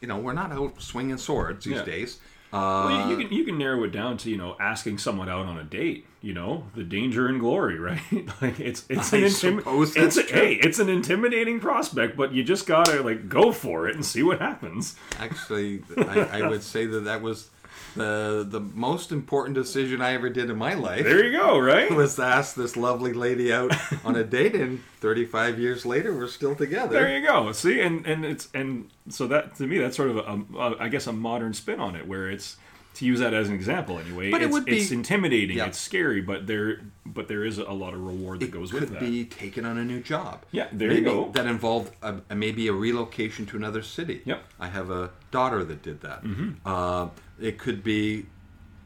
you 0.01 0.09
know, 0.09 0.19
we're 0.19 0.33
not 0.33 0.53
out 0.53 0.81
swinging 0.81 1.19
swords 1.19 1.65
these 1.65 1.77
Yeah. 1.79 1.85
days. 1.85 2.19
Well, 2.53 2.63
Uh, 2.87 3.09
you, 3.11 3.11
you 3.19 3.25
can 3.27 3.37
you 3.37 3.45
can 3.45 3.59
narrow 3.59 3.83
it 3.85 3.91
down 3.91 4.17
to 4.19 4.31
you 4.31 4.37
know 4.37 4.57
asking 4.61 4.99
someone 4.99 5.29
out 5.29 5.47
on 5.47 5.59
a 5.59 5.65
date. 5.65 6.07
You 6.23 6.33
know 6.33 6.65
the 6.77 6.85
danger 6.85 7.27
and 7.27 7.39
glory, 7.41 7.79
right? 7.91 8.01
like 8.41 8.61
it's 8.61 8.85
it's 8.89 9.13
I 9.13 9.19
an 9.19 9.31
suppose 9.31 9.97
it's 9.97 10.17
a, 10.17 10.23
hey 10.23 10.55
it's 10.55 10.79
an 10.79 10.89
intimidating 10.89 11.59
prospect, 11.61 12.17
but 12.17 12.33
you 12.33 12.45
just 12.45 12.67
gotta 12.67 13.03
like 13.03 13.29
go 13.29 13.51
for 13.53 13.89
it 13.89 13.97
and 13.97 14.05
see 14.07 14.23
what 14.23 14.41
happens. 14.41 14.95
Actually, 15.19 15.83
I, 15.99 16.41
I 16.41 16.49
would 16.49 16.63
say 16.63 16.87
that 16.87 17.01
that 17.05 17.21
was 17.21 17.51
the 17.95 18.47
the 18.49 18.61
most 18.61 19.11
important 19.13 19.55
decision 19.55 20.01
I 20.01 20.13
ever 20.13 20.29
did 20.29 20.51
in 20.51 20.57
my 20.57 20.75
life. 20.75 21.05
There 21.05 21.25
you 21.25 21.37
go, 21.37 21.59
right? 21.59 21.91
was 21.95 22.17
to 22.17 22.25
ask 22.25 22.55
this 22.55 22.77
lovely 22.77 23.13
lady 23.13 23.53
out 23.53 23.73
on 24.05 24.17
a 24.17 24.25
date, 24.25 24.55
and 24.55 24.83
35 25.01 25.59
years 25.59 25.87
later, 25.87 26.15
we're 26.15 26.29
still 26.29 26.55
together. 26.55 26.93
There 26.93 27.19
you 27.19 27.27
go. 27.27 27.53
See, 27.53 27.81
and 27.81 28.07
and 28.07 28.25
it's 28.25 28.49
and 28.55 28.91
so 29.09 29.27
that 29.29 29.57
to 29.57 29.67
me 29.67 29.79
that's 29.79 29.97
sort 29.97 30.11
of 30.11 30.17
a, 30.19 30.59
a 30.59 30.77
I 30.79 30.89
guess 30.89 31.07
a 31.07 31.13
modern 31.13 31.55
spin 31.55 31.81
on 31.81 31.97
it, 31.97 32.07
where 32.07 32.31
it's 32.31 32.57
to 32.97 33.05
use 33.07 33.21
that 33.21 33.33
as 33.35 33.49
an 33.49 33.55
example 33.55 33.99
anyway. 33.99 34.31
But 34.31 34.43
it 34.43 34.47
it's, 34.47 34.53
would 34.53 34.65
be- 34.65 34.79
it's 34.79 34.91
intimidating, 34.91 35.57
Yeah. 35.59 35.67
it's 35.67 35.79
scary, 35.79 36.21
but 36.21 36.47
there 36.47 36.81
but 37.05 37.29
there 37.29 37.45
is 37.45 37.57
a 37.59 37.73
lot 37.73 37.95
of 37.95 38.01
reward 38.03 38.41
that 38.41 38.47
it 38.47 38.51
goes 38.51 38.73
with 38.73 38.89
that. 38.91 38.97
It 38.97 38.99
could 38.99 39.07
be 39.11 39.25
taken 39.25 39.65
on 39.65 39.79
a 39.79 39.85
new 39.85 40.01
job. 40.01 40.45
Yeah, 40.53 40.69
there 40.73 40.89
maybe 40.89 41.01
you 41.01 41.07
go. 41.07 41.31
That 41.33 41.47
involved 41.47 41.93
a, 42.03 42.17
a- 42.29 42.35
maybe 42.35 42.69
a 42.69 42.73
relocation 42.73 43.47
to 43.47 43.57
another 43.57 43.83
city. 43.83 44.21
Yep. 44.25 44.39
Mm-hmm. 44.39 44.63
I 44.63 44.69
have 44.69 44.91
a 44.91 45.11
daughter 45.31 45.65
that 45.65 45.83
did 45.83 46.01
that. 46.03 46.23
Uh, 46.65 47.09
it 47.41 47.59
could 47.59 47.83
be 47.83 48.27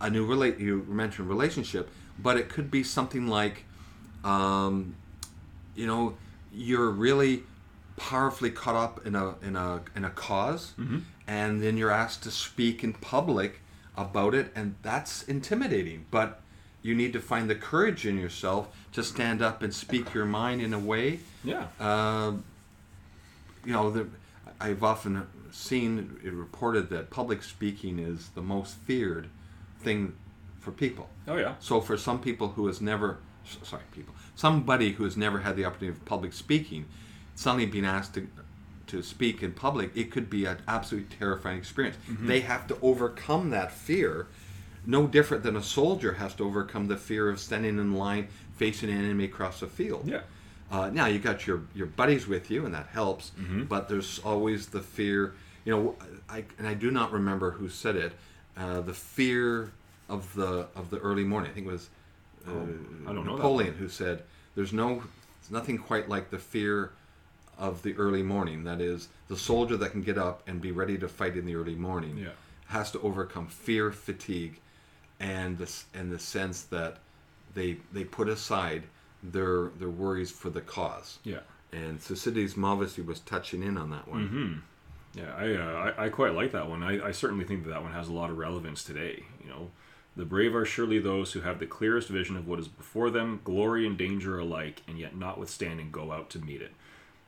a 0.00 0.08
new 0.10 0.24
relate. 0.26 0.58
You 0.58 0.84
mentioned 0.88 1.28
relationship, 1.28 1.88
but 2.18 2.36
it 2.36 2.48
could 2.48 2.70
be 2.70 2.82
something 2.84 3.26
like, 3.28 3.64
um, 4.24 4.94
you 5.74 5.86
know, 5.86 6.16
you're 6.52 6.90
really 6.90 7.44
powerfully 7.96 8.50
caught 8.50 8.76
up 8.76 9.06
in 9.06 9.14
a 9.14 9.34
in 9.42 9.56
a 9.56 9.82
in 9.94 10.04
a 10.04 10.08
because 10.08 10.72
Mm-hmm. 10.78 10.98
and 11.26 11.62
then 11.62 11.76
you're 11.76 11.90
asked 11.90 12.22
to 12.24 12.30
speak 12.30 12.82
in 12.82 12.92
public 12.94 13.59
about 14.00 14.34
it, 14.34 14.52
and 14.54 14.74
that's 14.82 15.22
intimidating. 15.22 16.06
But 16.10 16.40
you 16.82 16.94
need 16.94 17.12
to 17.12 17.20
find 17.20 17.48
the 17.50 17.54
courage 17.54 18.06
in 18.06 18.18
yourself 18.18 18.68
to 18.92 19.02
stand 19.02 19.42
up 19.42 19.62
and 19.62 19.72
speak 19.74 20.14
your 20.14 20.24
mind 20.24 20.62
in 20.62 20.72
a 20.72 20.78
way. 20.78 21.20
yeah. 21.44 21.66
Uh, 21.78 22.32
you 23.64 23.72
know, 23.74 23.90
the, 23.90 24.08
I've 24.58 24.82
often 24.82 25.26
seen 25.52 26.18
it 26.24 26.32
reported 26.32 26.88
that 26.90 27.10
public 27.10 27.42
speaking 27.42 27.98
is 27.98 28.30
the 28.30 28.40
most 28.40 28.76
feared 28.76 29.28
thing 29.80 30.14
for 30.60 30.72
people. 30.72 31.08
oh 31.28 31.36
yeah. 31.36 31.54
So 31.60 31.80
for 31.80 31.96
some 31.96 32.20
people 32.20 32.48
who 32.48 32.66
has 32.66 32.80
never, 32.80 33.18
sorry, 33.62 33.82
people, 33.92 34.14
somebody 34.34 34.92
who 34.92 35.04
has 35.04 35.16
never 35.16 35.40
had 35.40 35.56
the 35.56 35.64
opportunity 35.64 35.98
of 35.98 36.04
public 36.04 36.32
speaking, 36.32 36.86
suddenly 37.34 37.66
being 37.66 37.84
asked 37.84 38.14
to 38.14 38.28
to 38.90 39.02
speak 39.02 39.42
in 39.42 39.52
public, 39.52 39.90
it 39.96 40.10
could 40.10 40.28
be 40.28 40.44
an 40.44 40.58
absolutely 40.68 41.16
terrifying 41.16 41.58
experience. 41.58 41.96
They 42.08 42.40
have 42.40 42.66
to 42.68 42.78
overcome 42.82 43.50
that 43.50 43.72
fear, 43.72 44.26
no 44.86 45.06
different 45.06 45.42
than 45.42 45.56
a 45.56 45.62
soldier 45.62 46.14
has 46.14 46.34
to 46.34 46.44
overcome 46.44 46.88
the 46.88 46.96
fear 46.96 47.28
of 47.28 47.38
standing 47.40 47.78
in 47.78 47.94
line 47.94 48.28
facing 48.56 48.90
an 48.90 48.98
enemy 48.98 49.24
across 49.24 49.62
a 49.62 49.66
field. 49.66 50.06
Yeah. 50.06 50.20
Uh, 50.70 50.90
now 50.90 51.06
you 51.06 51.18
got 51.18 51.46
your 51.46 51.62
your 51.74 51.86
buddies 51.86 52.26
with 52.26 52.50
you, 52.50 52.64
and 52.64 52.74
that 52.74 52.86
helps. 52.88 53.32
But 53.68 53.88
there's 53.88 54.20
always 54.20 54.66
the 54.68 54.80
fear. 54.80 55.34
You 55.64 55.72
know, 55.76 55.96
I 56.28 56.44
and 56.58 56.66
I 56.66 56.74
do 56.74 56.90
not 56.90 57.12
remember 57.12 57.52
who 57.52 57.68
said 57.68 57.96
it. 57.96 58.12
Uh, 58.56 58.80
the 58.80 58.94
fear 58.94 59.72
of 60.08 60.32
the 60.34 60.68
of 60.76 60.90
the 60.90 60.98
early 60.98 61.24
morning. 61.24 61.50
I 61.50 61.54
think 61.54 61.66
it 61.66 61.72
was 61.72 61.88
uh, 62.46 62.50
I 63.08 63.12
don't 63.12 63.26
know 63.26 63.36
Napoleon 63.36 63.74
who 63.74 63.88
said, 63.88 64.22
"There's 64.54 64.72
no, 64.72 65.02
nothing 65.50 65.78
quite 65.78 66.08
like 66.08 66.30
the 66.30 66.38
fear 66.38 66.90
of 67.60 67.82
the 67.82 67.94
early 67.96 68.22
morning. 68.24 68.64
That 68.64 68.80
is, 68.80 69.08
the 69.28 69.36
soldier 69.36 69.76
that 69.76 69.92
can 69.92 70.02
get 70.02 70.18
up 70.18 70.42
and 70.48 70.60
be 70.60 70.72
ready 70.72 70.98
to 70.98 71.06
fight 71.08 71.36
in 71.36 71.44
the 71.46 71.54
early 71.54 71.76
morning 71.76 72.16
Yeah. 72.18 72.30
has 72.68 72.90
to 72.92 73.00
overcome 73.00 73.46
fear, 73.46 73.92
fatigue, 73.92 74.58
and 75.20 75.58
the 75.58 75.70
and 75.94 76.10
the 76.10 76.18
sense 76.18 76.62
that 76.62 76.96
they 77.54 77.76
they 77.92 78.04
put 78.04 78.28
aside 78.28 78.84
their 79.22 79.68
their 79.78 79.90
worries 79.90 80.30
for 80.32 80.50
the 80.50 80.62
cause. 80.62 81.18
Yeah. 81.22 81.40
And 81.72 82.00
Thucydides 82.00 82.54
obviously 82.60 83.04
was 83.04 83.20
touching 83.20 83.62
in 83.62 83.76
on 83.76 83.90
that 83.90 84.08
one. 84.08 84.26
Mm-hmm. 84.28 85.20
Yeah, 85.20 85.34
I, 85.36 85.54
uh, 85.54 85.92
I 85.98 86.06
I 86.06 86.08
quite 86.08 86.34
like 86.34 86.52
that 86.52 86.68
one. 86.68 86.82
I, 86.82 87.08
I 87.08 87.12
certainly 87.12 87.44
think 87.44 87.64
that 87.64 87.70
that 87.70 87.82
one 87.82 87.92
has 87.92 88.08
a 88.08 88.12
lot 88.12 88.30
of 88.30 88.38
relevance 88.38 88.82
today. 88.82 89.24
You 89.44 89.50
know, 89.50 89.70
the 90.16 90.24
brave 90.24 90.54
are 90.54 90.64
surely 90.64 90.98
those 90.98 91.32
who 91.32 91.40
have 91.42 91.58
the 91.58 91.66
clearest 91.66 92.08
vision 92.08 92.36
of 92.36 92.48
what 92.48 92.58
is 92.58 92.68
before 92.68 93.10
them, 93.10 93.40
glory 93.44 93.86
and 93.86 93.98
danger 93.98 94.38
alike, 94.38 94.82
and 94.88 94.98
yet 94.98 95.14
notwithstanding 95.16 95.90
go 95.90 96.10
out 96.12 96.30
to 96.30 96.38
meet 96.38 96.62
it. 96.62 96.72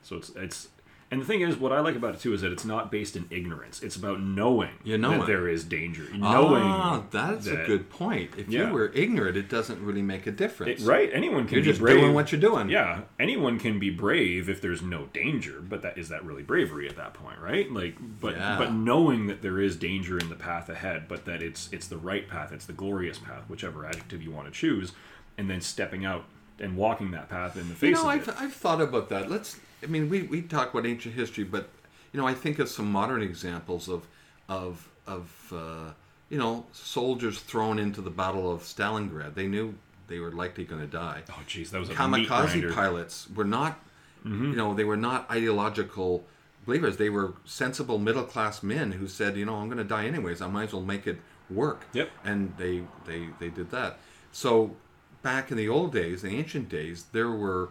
So 0.02 0.16
it's 0.16 0.30
it's 0.30 0.68
and 1.10 1.20
the 1.20 1.26
thing 1.26 1.42
is, 1.42 1.58
what 1.58 1.72
I 1.72 1.80
like 1.80 1.94
about 1.94 2.14
it 2.14 2.20
too 2.22 2.32
is 2.32 2.40
that 2.40 2.52
it's 2.52 2.64
not 2.64 2.90
based 2.90 3.16
in 3.16 3.26
ignorance. 3.28 3.82
It's 3.82 3.96
about 3.96 4.22
knowing 4.22 4.70
You 4.82 4.96
know 4.96 5.10
that 5.10 5.20
it. 5.24 5.26
there 5.26 5.46
is 5.46 5.62
danger. 5.62 6.04
Knowing 6.14 6.62
ah, 6.62 7.02
that's 7.10 7.46
a 7.46 7.56
good 7.66 7.90
point. 7.90 8.30
If 8.38 8.48
Yeah. 8.48 8.68
you 8.68 8.72
were 8.72 8.90
ignorant, 8.94 9.36
it 9.36 9.50
doesn't 9.50 9.78
really 9.84 10.00
make 10.00 10.26
a 10.26 10.30
It, 10.30 10.38
difference. 10.38 10.80
right? 10.84 11.10
Anyone 11.12 11.44
can 11.46 11.56
You're 11.56 11.64
be 11.64 11.70
just 11.70 11.80
brave. 11.80 11.98
doing 12.00 12.14
what 12.14 12.32
you're 12.32 12.40
doing. 12.40 12.70
Yeah, 12.70 13.02
anyone 13.20 13.58
can 13.58 13.78
be 13.78 13.90
brave 13.90 14.48
if 14.48 14.62
there's 14.62 14.80
no 14.80 15.10
danger, 15.12 15.60
but 15.60 15.82
that 15.82 15.98
is 15.98 16.08
that 16.08 16.24
really 16.24 16.42
bravery 16.42 16.88
at 16.88 16.96
that 16.96 17.12
point, 17.12 17.38
right? 17.40 17.70
Like, 17.70 17.96
but 18.00 18.34
Yeah. 18.36 18.56
but 18.56 18.72
knowing 18.72 19.26
that 19.26 19.42
there 19.42 19.60
is 19.60 19.76
danger 19.76 20.16
in 20.16 20.30
the 20.30 20.34
path 20.34 20.70
ahead, 20.70 21.08
but 21.08 21.26
that 21.26 21.42
it's 21.42 21.68
it's 21.72 21.88
the 21.88 21.98
right 21.98 22.26
path, 22.26 22.52
it's 22.52 22.64
the 22.64 22.72
glorious 22.72 23.18
path, 23.18 23.42
whichever 23.48 23.84
adjective 23.84 24.22
you 24.22 24.30
want 24.30 24.46
to 24.46 24.50
choose, 24.50 24.92
and 25.36 25.50
then 25.50 25.60
stepping 25.60 26.06
out 26.06 26.24
and 26.58 26.74
walking 26.74 27.10
that 27.10 27.28
path 27.28 27.54
in 27.58 27.68
the 27.68 27.74
face 27.74 27.98
You 27.98 28.02
know, 28.02 28.08
I've, 28.08 28.28
it. 28.28 28.34
I've 28.40 28.54
thought 28.54 28.80
about 28.80 29.10
that. 29.10 29.30
Let's. 29.30 29.60
I 29.82 29.86
mean, 29.86 30.08
we, 30.08 30.22
we 30.22 30.42
talk 30.42 30.72
about 30.72 30.86
ancient 30.86 31.14
history, 31.14 31.44
but 31.44 31.68
you 32.12 32.20
know, 32.20 32.26
I 32.26 32.34
think 32.34 32.58
of 32.58 32.68
some 32.68 32.90
modern 32.90 33.22
examples 33.22 33.88
of 33.88 34.06
of 34.48 34.88
of 35.06 35.52
uh, 35.54 35.92
you 36.28 36.38
know 36.38 36.66
soldiers 36.72 37.40
thrown 37.40 37.78
into 37.78 38.00
the 38.00 38.10
Battle 38.10 38.50
of 38.52 38.62
Stalingrad. 38.62 39.34
They 39.34 39.46
knew 39.46 39.74
they 40.08 40.18
were 40.18 40.32
likely 40.32 40.64
going 40.64 40.80
to 40.82 40.86
die. 40.86 41.22
Oh, 41.30 41.42
jeez, 41.46 41.70
that 41.70 41.80
was 41.80 41.88
Kamikaze. 41.88 42.62
Mm-hmm. 42.62 42.74
pilots 42.74 43.28
were 43.34 43.44
not. 43.44 43.80
You 44.24 44.54
know, 44.54 44.72
they 44.72 44.84
were 44.84 44.96
not 44.96 45.28
ideological 45.32 46.24
believers. 46.64 46.96
They 46.96 47.10
were 47.10 47.34
sensible 47.44 47.98
middle 47.98 48.22
class 48.22 48.62
men 48.62 48.92
who 48.92 49.08
said, 49.08 49.36
you 49.36 49.44
know, 49.44 49.56
I'm 49.56 49.66
going 49.66 49.78
to 49.78 49.84
die 49.84 50.06
anyways. 50.06 50.40
I 50.40 50.46
might 50.46 50.64
as 50.68 50.72
well 50.72 50.82
make 50.82 51.08
it 51.08 51.18
work. 51.50 51.86
Yep. 51.92 52.08
And 52.24 52.54
they 52.56 52.84
they 53.04 53.30
they 53.40 53.48
did 53.48 53.72
that. 53.72 53.98
So 54.30 54.76
back 55.22 55.50
in 55.50 55.56
the 55.56 55.68
old 55.68 55.92
days, 55.92 56.22
the 56.22 56.28
ancient 56.28 56.68
days, 56.68 57.06
there 57.10 57.30
were 57.30 57.70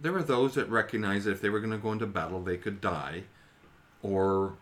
there 0.00 0.12
were 0.12 0.22
those 0.22 0.54
that 0.54 0.68
recognized 0.68 1.26
that 1.26 1.32
if 1.32 1.40
they 1.40 1.50
were 1.50 1.60
going 1.60 1.72
to 1.72 1.78
go 1.78 1.92
into 1.92 2.06
battle, 2.06 2.42
they 2.42 2.56
could 2.56 2.80
die, 2.80 3.24
or 4.02 4.54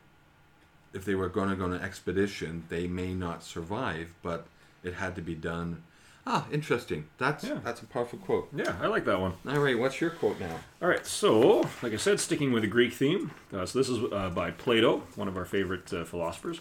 if 0.92 1.04
they 1.04 1.14
were 1.14 1.28
going 1.28 1.48
to 1.50 1.56
go 1.56 1.64
on 1.64 1.72
an 1.72 1.82
expedition, 1.82 2.64
they 2.68 2.86
may 2.86 3.14
not 3.14 3.42
survive, 3.42 4.14
but 4.22 4.46
it 4.82 4.94
had 4.94 5.14
to 5.16 5.22
be 5.22 5.34
done. 5.34 5.82
Ah, 6.26 6.46
interesting. 6.52 7.06
That's 7.18 7.44
Yeah. 7.44 7.60
that's 7.64 7.80
a 7.80 7.86
powerful 7.86 8.18
quote. 8.18 8.48
Yeah, 8.54 8.76
I 8.82 8.86
like 8.86 9.04
that 9.06 9.18
one. 9.20 9.34
All 9.48 9.60
right, 9.60 9.78
what's 9.78 10.00
your 10.00 10.10
quote 10.10 10.38
now? 10.40 10.58
All 10.82 10.88
right, 10.88 11.06
so 11.06 11.60
like 11.82 11.92
I 11.92 11.96
said, 11.96 12.20
sticking 12.20 12.52
with 12.52 12.62
the 12.62 12.68
Greek 12.68 12.92
theme. 12.92 13.30
Uh, 13.52 13.64
so 13.64 13.78
this 13.78 13.88
is 13.88 14.00
uh, 14.12 14.28
by 14.30 14.50
Plato, 14.50 15.02
one 15.16 15.28
of 15.28 15.36
our 15.38 15.46
favorite 15.46 15.90
uh, 15.92 16.04
philosophers. 16.04 16.60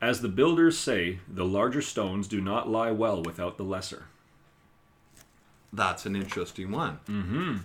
As 0.00 0.20
the 0.22 0.28
builders 0.28 0.78
say, 0.78 1.18
the 1.28 1.44
larger 1.44 1.82
stones 1.82 2.26
do 2.26 2.40
not 2.40 2.68
lie 2.70 2.90
well 2.90 3.22
without 3.22 3.56
the 3.58 3.64
lesser. 3.64 4.04
That's 5.72 6.04
an 6.06 6.16
interesting 6.16 6.70
one. 6.70 6.98
Mm-hmm. 7.08 7.56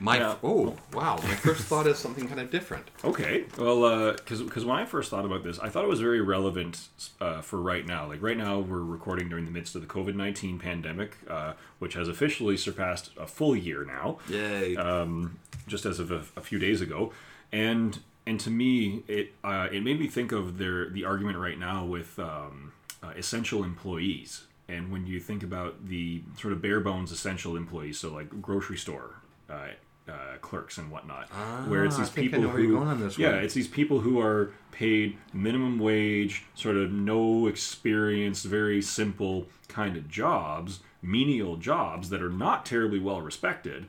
My 0.00 0.18
Yeah. 0.18 0.36
oh 0.44 0.76
wow, 0.92 1.16
my 1.24 1.34
first 1.34 1.62
thought 1.62 1.86
is 1.86 1.98
something 1.98 2.28
kind 2.28 2.40
of 2.40 2.50
different. 2.50 2.88
Okay, 3.04 3.44
well, 3.58 4.12
because 4.12 4.42
because 4.42 4.64
when 4.64 4.76
I 4.76 4.84
first 4.84 5.10
thought 5.10 5.24
about 5.24 5.42
this, 5.42 5.58
I 5.58 5.68
thought 5.68 5.84
it 5.84 5.88
was 5.88 6.00
very 6.00 6.20
relevant 6.20 6.88
uh, 7.20 7.40
for 7.40 7.60
right 7.60 7.84
now. 7.84 8.06
Like 8.06 8.22
right 8.22 8.36
now, 8.36 8.60
we're 8.60 8.82
recording 8.82 9.28
during 9.28 9.44
the 9.44 9.50
midst 9.50 9.74
of 9.74 9.80
the 9.80 9.88
COVID 9.88 10.14
nineteen 10.14 10.58
pandemic, 10.58 11.16
uh, 11.28 11.54
which 11.80 11.94
has 11.94 12.08
officially 12.08 12.56
surpassed 12.56 13.10
a 13.18 13.26
full 13.26 13.56
year 13.56 13.84
now. 13.84 14.18
Yay! 14.28 14.76
um, 14.76 15.38
just 15.66 15.84
as 15.84 15.98
of 15.98 16.10
a, 16.12 16.22
a 16.36 16.40
few 16.40 16.58
days 16.60 16.80
ago, 16.80 17.12
and 17.50 17.98
and 18.24 18.38
to 18.40 18.50
me, 18.50 19.02
it 19.08 19.32
uh, 19.42 19.68
it 19.72 19.82
made 19.82 19.98
me 19.98 20.06
think 20.06 20.30
of 20.30 20.58
their 20.58 20.88
the 20.90 21.04
argument 21.04 21.38
right 21.38 21.58
now 21.58 21.84
with 21.84 22.18
um, 22.20 22.72
uh, 23.02 23.12
essential 23.16 23.64
employees, 23.64 24.44
and 24.68 24.92
when 24.92 25.06
you 25.08 25.18
think 25.18 25.42
about 25.42 25.88
the 25.88 26.22
sort 26.40 26.52
of 26.52 26.62
bare 26.62 26.78
bones 26.78 27.10
essential 27.10 27.56
employees, 27.56 27.98
so 27.98 28.12
like 28.12 28.40
grocery 28.40 28.76
store. 28.76 29.16
Uh, 29.50 29.68
uh, 30.08 30.36
clerks 30.40 30.78
and 30.78 30.90
whatnot, 30.90 31.28
where 31.68 31.84
it's 31.84 31.96
Ah, 31.96 32.00
these 32.00 32.10
people 32.10 32.40
who, 32.42 32.62
you're 32.62 32.72
going 32.76 32.88
on 32.88 33.00
this 33.00 33.18
yeah, 33.18 33.32
one. 33.32 33.44
it's 33.44 33.54
these 33.54 33.68
people 33.68 34.00
who 34.00 34.20
are 34.20 34.50
paid 34.72 35.16
minimum 35.32 35.78
wage, 35.78 36.44
sort 36.54 36.76
of 36.76 36.90
no 36.92 37.46
experience, 37.46 38.42
very 38.44 38.80
simple 38.82 39.46
kind 39.68 39.96
of 39.96 40.08
jobs, 40.08 40.80
menial 41.02 41.56
jobs 41.56 42.10
that 42.10 42.22
are 42.22 42.30
not 42.30 42.64
terribly 42.64 42.98
well 42.98 43.20
respected, 43.20 43.86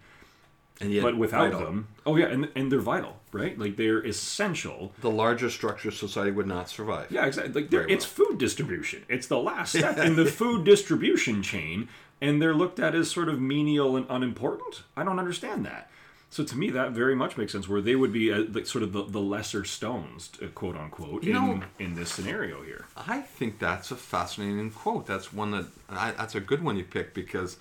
and 0.81 0.91
yet, 0.91 1.03
but 1.03 1.17
without 1.17 1.51
vital. 1.51 1.65
them. 1.65 1.87
Oh 2.05 2.15
yeah 2.15 2.27
and, 2.27 2.49
and 2.55 2.71
they're 2.71 2.79
vital 2.79 3.17
right? 3.31 3.57
Like 3.59 3.75
they're 3.75 3.99
essential. 3.99 4.91
The 5.01 5.11
larger 5.11 5.49
structure 5.49 5.89
of 5.89 5.95
society 5.95 6.31
would 6.31 6.47
not 6.47 6.69
survive. 6.69 7.11
yeah 7.11 7.25
exactly. 7.25 7.61
Like 7.61 7.69
they're, 7.69 7.87
it's 7.87 8.05
food 8.05 8.37
distribution. 8.37 9.03
It's 9.07 9.27
the 9.27 9.37
last 9.39 9.73
step 9.77 9.97
in 9.97 10.15
the 10.15 10.25
food 10.25 10.65
distribution 10.65 11.43
chain 11.43 11.89
and 12.21 12.41
they're 12.41 12.53
looked 12.53 12.79
at 12.79 12.95
as 12.95 13.09
sort 13.09 13.29
of 13.29 13.39
menial 13.39 13.95
and 13.95 14.05
unimportant? 14.09 14.83
I 14.97 15.03
don't 15.03 15.19
understand 15.19 15.65
that 15.65 15.89
so 16.29 16.43
to 16.43 16.57
me 16.57 16.69
that 16.69 16.91
very 16.91 17.15
much 17.15 17.37
makes 17.37 17.51
sense 17.51 17.67
where 17.67 17.81
they 17.81 17.95
would 17.95 18.13
be 18.13 18.31
uh, 18.31 18.43
like 18.51 18.65
sort 18.67 18.83
of 18.83 18.93
the, 18.93 19.03
the 19.03 19.19
lesser 19.19 19.65
stones 19.65 20.29
uh, 20.41 20.47
quote 20.47 20.75
unquote 20.75 21.23
You 21.23 21.35
in, 21.35 21.35
know- 21.35 21.63
in 21.79 21.95
this 21.95 22.11
scenario 22.11 22.61
here 22.63 22.85
I 22.95 23.21
think 23.21 23.59
that's 23.59 23.91
a 23.91 23.95
fascinating 23.95 24.71
quote. 24.71 25.05
That's 25.07 25.31
one 25.33 25.51
that 25.51 25.65
I, 25.89 26.11
that's 26.11 26.35
a 26.35 26.39
good 26.39 26.63
one 26.63 26.77
you 26.77 26.83
picked 26.83 27.13
because 27.13 27.57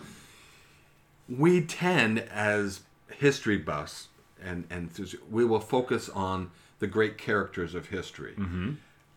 we 1.29 1.61
tend, 1.61 2.21
as 2.21 2.81
history 3.19 3.59
buffs, 3.59 4.09
and 4.43 4.65
and 4.71 4.91
we 5.31 5.45
will 5.45 5.61
focus 5.61 6.09
on 6.09 6.51
the 6.79 6.87
great 6.87 7.19
characters 7.19 7.75
of 7.75 7.89
history, 7.89 8.35
mm-hmm. 8.37 8.73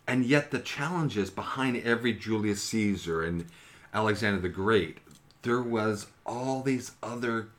and 0.08 0.26
yet 0.26 0.52
the 0.52 0.60
challenges 0.60 1.30
behind 1.30 1.78
every 1.78 2.14
Julius 2.14 2.62
Caesar 2.64 3.24
and 3.24 3.46
Alexander 3.94 4.40
the 4.42 4.50
Great, 4.50 4.98
there 5.44 5.62
was 5.62 6.08
all 6.26 6.62
these 6.62 6.92
other 7.02 7.50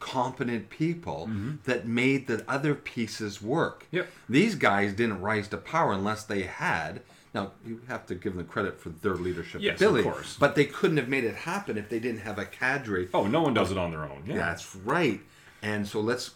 competent 0.00 0.70
people 0.70 1.28
mm-hmm. 1.30 1.56
that 1.64 1.86
made 1.86 2.26
the 2.26 2.44
other 2.48 2.74
pieces 2.74 3.40
work. 3.40 3.86
Yep. 3.92 4.08
These 4.28 4.56
guys 4.56 4.94
didn't 4.94 5.20
rise 5.20 5.46
to 5.48 5.58
power 5.58 5.92
unless 5.92 6.24
they 6.24 6.42
had 6.42 7.02
Now 7.32 7.52
you 7.64 7.82
have 7.86 8.06
to 8.06 8.14
give 8.14 8.34
them 8.34 8.46
credit 8.46 8.80
for 8.80 8.88
their 8.88 9.14
leadership 9.14 9.60
Yes, 9.60 9.80
of 9.80 9.82
ability, 9.88 10.04
course. 10.04 10.36
but 10.40 10.56
they 10.56 10.64
couldn't 10.64 10.96
have 10.96 11.08
made 11.08 11.24
it 11.24 11.36
happen 11.36 11.78
if 11.78 11.88
they 11.88 12.00
didn't 12.00 12.22
have 12.22 12.38
a 12.38 12.46
cadre. 12.46 13.08
Oh, 13.14 13.26
no 13.26 13.42
one 13.42 13.54
does 13.54 13.70
it 13.70 13.78
on 13.78 13.92
their 13.92 14.02
own. 14.02 14.24
Yeah. 14.26 14.36
That's 14.36 14.74
right. 14.74 15.20
And 15.62 15.86
so 15.86 16.00
let's 16.00 16.32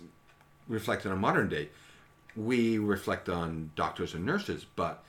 reflect 0.68 1.06
on 1.06 1.12
a 1.12 1.16
modern 1.16 1.49
day. 1.49 1.71
We 2.37 2.78
reflect 2.78 3.28
on 3.28 3.71
doctors 3.75 4.14
and 4.14 4.25
nurses, 4.26 4.66
but 4.76 5.04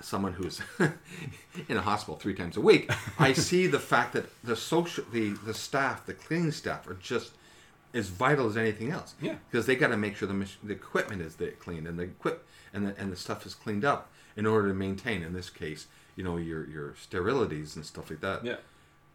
someone 0.00 0.32
who's 0.32 0.60
in 1.68 1.76
a 1.76 1.80
hospital 1.80 2.16
three 2.16 2.34
times 2.34 2.56
a 2.56 2.60
week, 2.60 2.90
I 3.18 3.32
see 3.48 3.66
the 3.66 3.78
fact 3.80 4.12
that 4.12 4.26
the 4.44 4.56
social, 4.56 5.04
the 5.12 5.30
the 5.30 5.54
staff, 5.54 6.06
the 6.06 6.14
cleaning 6.14 6.52
staff, 6.52 6.86
are 6.86 6.94
just 6.94 7.32
as 7.94 8.08
vital 8.08 8.46
as 8.46 8.56
anything 8.56 8.90
else. 8.90 9.14
Yeah. 9.20 9.36
Because 9.50 9.66
they 9.66 9.76
got 9.76 9.88
to 9.88 9.96
make 9.96 10.16
sure 10.16 10.28
the 10.28 10.34
mach- 10.34 10.60
the 10.62 10.72
equipment 10.72 11.22
is 11.22 11.36
clean 11.58 11.86
and 11.86 11.98
the 11.98 12.04
equip 12.04 12.46
and 12.72 12.86
the 12.86 12.98
and 12.98 13.10
the 13.12 13.16
stuff 13.16 13.46
is 13.46 13.54
cleaned 13.54 13.84
up 13.84 14.10
in 14.36 14.46
order 14.46 14.68
to 14.68 14.74
maintain. 14.74 15.22
In 15.22 15.32
this 15.32 15.50
case, 15.50 15.86
you 16.16 16.22
know 16.24 16.36
your 16.36 16.66
your 16.68 16.94
sterilities 17.00 17.76
and 17.76 17.84
stuff 17.86 18.10
like 18.10 18.20
that 18.20 18.44
Yeah. 18.44 18.56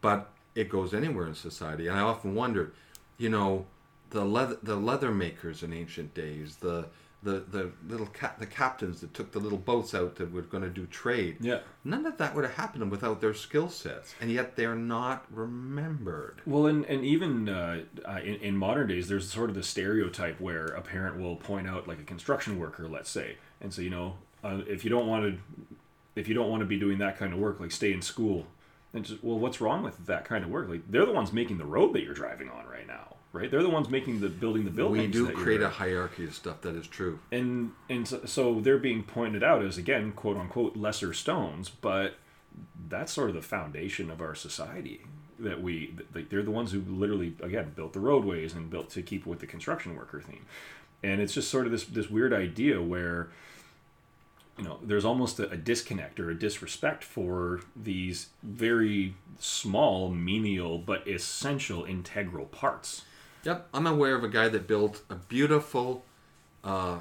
but 0.02 0.30
it 0.56 0.70
goes 0.70 0.94
anywhere 0.94 1.28
in 1.28 1.36
society. 1.36 1.88
And 1.88 1.98
I 1.98 2.02
often 2.02 2.36
wondered, 2.36 2.74
you 3.18 3.30
know, 3.30 3.66
the 4.12 4.24
leather 4.26 4.58
the 4.62 4.76
leather 4.76 5.12
makers 5.12 5.64
in 5.64 5.74
ancient 5.74 6.14
days, 6.14 6.58
the 6.58 6.88
the 7.24 7.44
the 7.50 7.72
little 7.88 8.08
the 8.40 8.46
captains 8.46 9.02
that 9.02 9.14
took 9.14 9.32
the 9.32 9.40
little 9.40 9.58
boats 9.58 9.94
out 9.94 10.16
that 10.16 10.32
were 10.32 10.42
going 10.42 10.64
to 10.64 10.70
do 10.70 10.86
trade. 10.86 11.38
Yeah. 11.40 11.60
None 11.84 12.06
of 12.06 12.18
that 12.18 12.36
would 12.36 12.44
have 12.44 12.56
happened 12.56 12.92
without 12.92 13.22
their 13.22 13.34
skill 13.34 13.70
sets, 13.70 14.14
and 14.22 14.32
yet 14.32 14.56
they're 14.56 14.76
not 14.76 15.26
remembered. 15.32 16.42
Well, 16.46 16.68
and, 16.68 16.86
and 16.86 17.04
even 17.04 17.50
uh, 17.50 17.82
uh, 18.06 18.20
in, 18.24 18.36
in 18.36 18.58
modern 18.58 18.88
days, 18.88 19.08
there's 19.08 19.30
sort 19.30 19.50
of 19.50 19.56
the 19.56 19.64
stereotype 19.64 20.40
where 20.40 20.68
a 20.68 20.82
parent 20.82 21.20
will 21.20 21.36
point 21.36 21.68
out 21.68 21.88
like 21.88 22.00
a 22.00 22.04
construction 22.04 22.60
worker, 22.60 22.88
let's 22.88 23.10
say, 23.10 23.38
and 23.62 23.74
say, 23.74 23.84
you 23.84 23.90
know, 23.90 24.16
uh, 24.44 24.62
if 24.68 24.84
you 24.84 24.90
don't 24.90 25.08
want 25.08 25.24
to, 25.24 25.40
if 26.16 26.28
you 26.28 26.34
don't 26.34 26.50
want 26.50 26.62
to 26.62 26.66
be 26.66 26.78
doing 26.78 26.98
that 27.00 27.18
kind 27.18 27.34
of 27.34 27.40
work, 27.40 27.60
like 27.60 27.72
stay 27.72 27.94
in 27.94 28.02
school. 28.02 28.48
And 28.96 29.04
just, 29.04 29.24
well, 29.24 29.40
what's 29.40 29.60
wrong 29.60 29.82
with 29.82 30.06
that 30.06 30.24
kind 30.24 30.44
of 30.44 30.52
work? 30.52 30.70
Like 30.70 30.84
they're 30.92 31.06
the 31.06 31.12
ones 31.12 31.34
making 31.34 31.58
the 31.58 31.66
road 31.66 31.94
that 31.94 32.04
you're 32.04 32.14
driving 32.14 32.50
on 32.50 32.68
right 32.68 32.86
now, 32.86 33.13
right? 33.34 33.52
They're 33.52 33.64
the 33.64 33.70
ones 33.70 33.90
making 33.90 34.22
the 34.22 34.30
building 34.30 34.64
the 34.64 34.72
buildings. 34.72 35.08
We 35.08 35.12
do 35.12 35.30
create 35.32 35.62
a 35.62 35.70
hierarchy 35.70 36.24
of 36.24 36.34
stuff 36.34 36.62
that 36.62 36.76
is 36.76 36.88
true. 36.88 37.20
and 37.32 37.72
and 37.90 38.08
so, 38.08 38.22
so 38.26 38.62
they're 38.62 38.78
being 38.78 39.04
pointed 39.04 39.44
out 39.44 39.66
as 39.66 39.78
again 39.78 40.14
quote 40.14 40.38
unquote 40.38 40.78
lesser 40.78 41.14
stones 41.14 41.70
but 41.70 42.16
that's 42.88 43.12
sort 43.12 43.30
of 43.30 43.36
the 43.36 43.42
foundation 43.42 44.10
of 44.12 44.22
our 44.22 44.36
society 44.36 45.02
that 45.40 45.62
we 45.62 45.96
like 46.14 46.30
they're 46.30 46.44
the 46.44 46.52
ones 46.52 46.72
who 46.72 46.82
literally 46.88 47.34
again 47.42 47.74
built 47.76 47.94
the 47.94 48.00
roadways 48.00 48.54
and 48.54 48.70
built 48.70 48.90
to 48.92 49.02
keep 49.02 49.26
with 49.26 49.40
the 49.40 49.48
construction 49.48 49.96
worker 49.96 50.22
theme 50.22 50.46
and 51.02 51.20
it's 51.20 51.34
just 51.34 51.50
sort 51.50 51.66
of 51.66 51.72
this 51.72 51.86
this 51.86 52.10
weird 52.10 52.32
idea 52.32 52.82
where 52.82 53.30
you 54.58 54.64
know 54.64 54.78
there's 54.84 55.04
almost 55.04 55.40
a, 55.40 55.50
a 55.50 55.58
disconnect 55.58 56.20
or 56.20 56.30
a 56.30 56.36
disrespect 56.36 57.04
for 57.04 57.62
these 57.76 58.28
very 58.44 59.16
small 59.40 60.10
menial 60.10 60.78
but 60.78 61.08
essential 61.08 61.84
integral 61.84 62.46
parts 62.46 63.04
Yep, 63.44 63.68
I'm 63.74 63.88
aware 63.88 64.16
of 64.16 64.24
a 64.24 64.30
guy 64.30 64.48
that 64.50 64.68
built 64.68 65.02
a 65.10 65.16
beautiful 65.16 66.04
uh, 66.64 67.00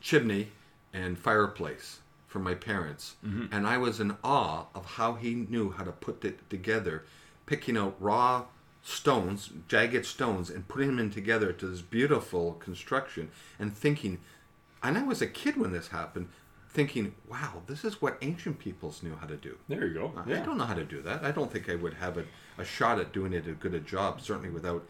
chimney 0.00 0.48
and 0.92 1.18
fireplace 1.18 2.00
for 2.26 2.40
my 2.40 2.54
parents, 2.54 3.16
and 3.22 3.66
I 3.66 3.78
was 3.78 4.00
in 4.00 4.16
awe 4.22 4.66
of 4.74 4.84
how 4.84 5.14
he 5.14 5.34
knew 5.34 5.70
how 5.70 5.84
to 5.84 5.92
put 5.92 6.24
it 6.24 6.48
together, 6.50 7.04
picking 7.46 7.76
out 7.76 7.96
raw 8.00 8.44
stones, 8.82 9.50
jagged 9.68 10.04
stones, 10.04 10.50
and 10.50 10.66
putting 10.68 10.88
them 10.88 10.98
in 10.98 11.10
together 11.10 11.52
to 11.52 11.66
this 11.66 11.80
beautiful 11.82 12.54
construction, 12.54 13.30
and 13.58 13.72
thinking, 13.74 14.18
and 14.82 14.98
I 14.98 15.02
was 15.02 15.22
a 15.22 15.26
kid 15.26 15.56
when 15.56 15.72
this 15.72 15.88
happened, 15.88 16.28
thinking, 16.68 17.14
wow, 17.28 17.62
this 17.66 17.84
is 17.84 18.02
what 18.02 18.18
ancient 18.20 18.58
peoples 18.58 19.02
knew 19.02 19.16
how 19.20 19.26
to 19.26 19.36
do. 19.36 19.56
there 19.68 19.86
you 19.86 19.94
go 19.94 20.12
I 20.42 20.44
don't 20.44 20.58
know 20.58 20.64
how 20.64 20.74
to 20.74 20.84
do 20.84 21.00
that. 21.02 21.24
I 21.24 21.30
don't 21.30 21.50
think 21.50 21.70
I 21.70 21.76
would 21.76 21.94
have 21.94 22.18
a, 22.18 22.24
a 22.58 22.64
shot 22.64 22.98
at 22.98 23.12
doing 23.12 23.32
it 23.32 23.46
as 23.46 23.56
good 23.56 23.74
a 23.74 23.80
job, 23.80 24.20
certainly 24.20 24.50
without 24.50 24.86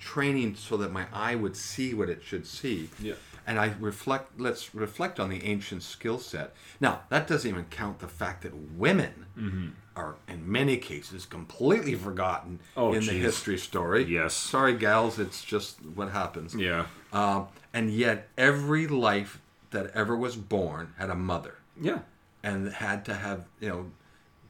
training 0.00 0.54
so 0.56 0.76
that 0.76 0.92
my 0.92 1.06
eye 1.12 1.34
would 1.34 1.56
see 1.56 1.94
what 1.94 2.08
it 2.08 2.22
should 2.22 2.46
see. 2.46 2.90
Yeah. 3.00 3.14
And 3.46 3.58
I 3.58 3.74
reflect 3.78 4.40
let's 4.40 4.74
reflect 4.74 5.20
on 5.20 5.28
the 5.28 5.44
ancient 5.44 5.82
skill 5.82 6.18
set. 6.18 6.54
Now, 6.80 7.00
that 7.10 7.26
doesn't 7.26 7.48
even 7.50 7.64
count 7.66 7.98
the 7.98 8.08
fact 8.08 8.42
that 8.42 8.54
women 8.54 9.26
Mm-hmm. 9.38 9.70
are 9.96 10.14
in 10.28 10.48
many 10.50 10.76
cases 10.76 11.26
completely 11.26 11.96
forgotten 11.96 12.60
Oh, 12.76 12.92
in 12.92 13.04
the 13.04 13.12
history 13.12 13.58
story. 13.58 14.04
Yes. 14.04 14.32
Sorry 14.32 14.74
gals, 14.74 15.18
it's 15.18 15.42
just 15.44 15.84
what 15.84 16.10
happens. 16.10 16.54
yeah 16.54 16.86
Um, 17.12 17.48
and 17.72 17.90
yet 17.90 18.28
every 18.38 18.86
life 18.86 19.40
that 19.70 19.90
ever 19.92 20.16
was 20.16 20.36
born 20.36 20.94
had 20.98 21.10
a 21.10 21.16
mother 21.16 21.56
yeah 21.80 21.98
and 22.44 22.72
had 22.72 23.04
to 23.06 23.14
have 23.14 23.46
you 23.60 23.68
know 23.68 23.90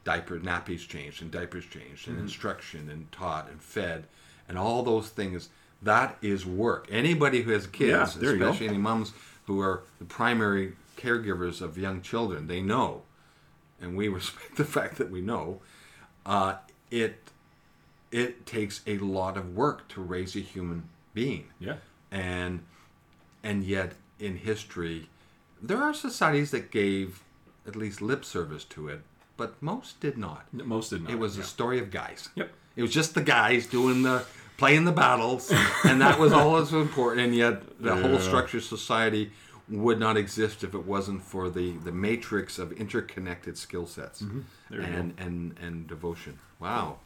diaper 0.03 0.37
nappies 0.39 0.87
changed 0.87 1.23
and 1.23 1.31
diapers 1.31 1.65
changed 1.65 2.07
and 2.07 2.19
instruction 2.19 2.87
and 2.91 3.11
taught 3.11 3.49
and 3.49 3.59
fed 3.59 4.05
and 4.47 4.57
all 4.57 4.83
those 4.83 5.09
things 5.09 5.49
that 5.81 6.17
is 6.21 6.45
work. 6.45 6.87
Anybody 6.91 7.41
who 7.41 7.51
has 7.51 7.67
kids 7.67 8.15
Yeah, 8.15 8.21
there 8.21 8.33
you 8.33 8.39
go. 8.39 8.45
especially 8.49 8.69
any 8.69 8.77
moms 8.77 9.13
who 9.45 9.59
are 9.59 9.83
the 9.99 10.05
primary 10.05 10.73
caregivers 10.97 11.61
of 11.61 11.77
young 11.77 12.01
children 12.01 12.47
they 12.47 12.61
know. 12.61 13.03
And 13.81 13.95
we 13.95 14.07
respect 14.19 14.55
the 14.57 14.65
fact 14.65 14.97
that 14.97 15.11
we 15.11 15.21
know. 15.21 15.61
Uh, 16.25 16.55
it 16.89 17.19
it 18.11 18.45
takes 18.45 18.81
a 18.87 18.97
lot 18.99 19.35
of 19.35 19.55
work 19.55 19.87
to 19.89 20.01
raise 20.01 20.35
a 20.35 20.39
human 20.39 20.83
being. 21.13 21.47
Yeah. 21.59 21.75
And 22.11 22.61
and 23.43 23.63
yet 23.63 23.93
in 24.19 24.37
history 24.37 25.09
there 25.61 25.81
are 25.81 25.93
societies 25.93 26.51
that 26.51 26.71
gave 26.71 27.21
at 27.67 27.75
least 27.75 28.01
lip 28.01 28.23
service 28.23 28.63
to 28.63 28.87
it 28.87 29.01
but 29.37 29.61
most 29.61 29.99
did 29.99 30.17
not 30.17 30.45
most 30.53 30.89
did 30.89 31.03
not 31.03 31.11
it 31.11 31.19
was 31.19 31.35
yeah. 31.37 31.43
a 31.43 31.45
story 31.45 31.79
of 31.79 31.91
guys 31.91 32.29
Yep. 32.35 32.49
it 32.75 32.81
was 32.81 32.91
just 32.93 33.13
the 33.15 33.21
guys 33.21 33.65
doing 33.67 34.03
the 34.03 34.23
playing 34.57 34.85
the 34.85 34.91
battles 34.91 35.51
and 35.83 35.99
that 36.01 36.17
was 36.19 36.31
all 36.31 36.55
that's 36.57 36.71
important 36.71 37.25
and 37.25 37.35
yet 37.35 37.81
the 37.81 37.95
whole 37.95 38.19
structure 38.19 38.57
of 38.57 38.63
society 38.63 39.31
would 39.67 39.99
not 39.99 40.15
exist 40.15 40.63
if 40.63 40.73
it 40.73 40.85
wasn't 40.85 41.21
for 41.21 41.49
the 41.49 41.71
the 41.77 41.91
matrix 41.91 42.57
of 42.59 42.71
interconnected 42.73 43.57
skill 43.57 43.85
sets 43.87 44.21
Mm-hmm. 44.21 44.41
And, 44.81 45.13
and 45.19 45.55
and 45.61 45.87
devotion 45.87 46.39
wow 46.59 46.97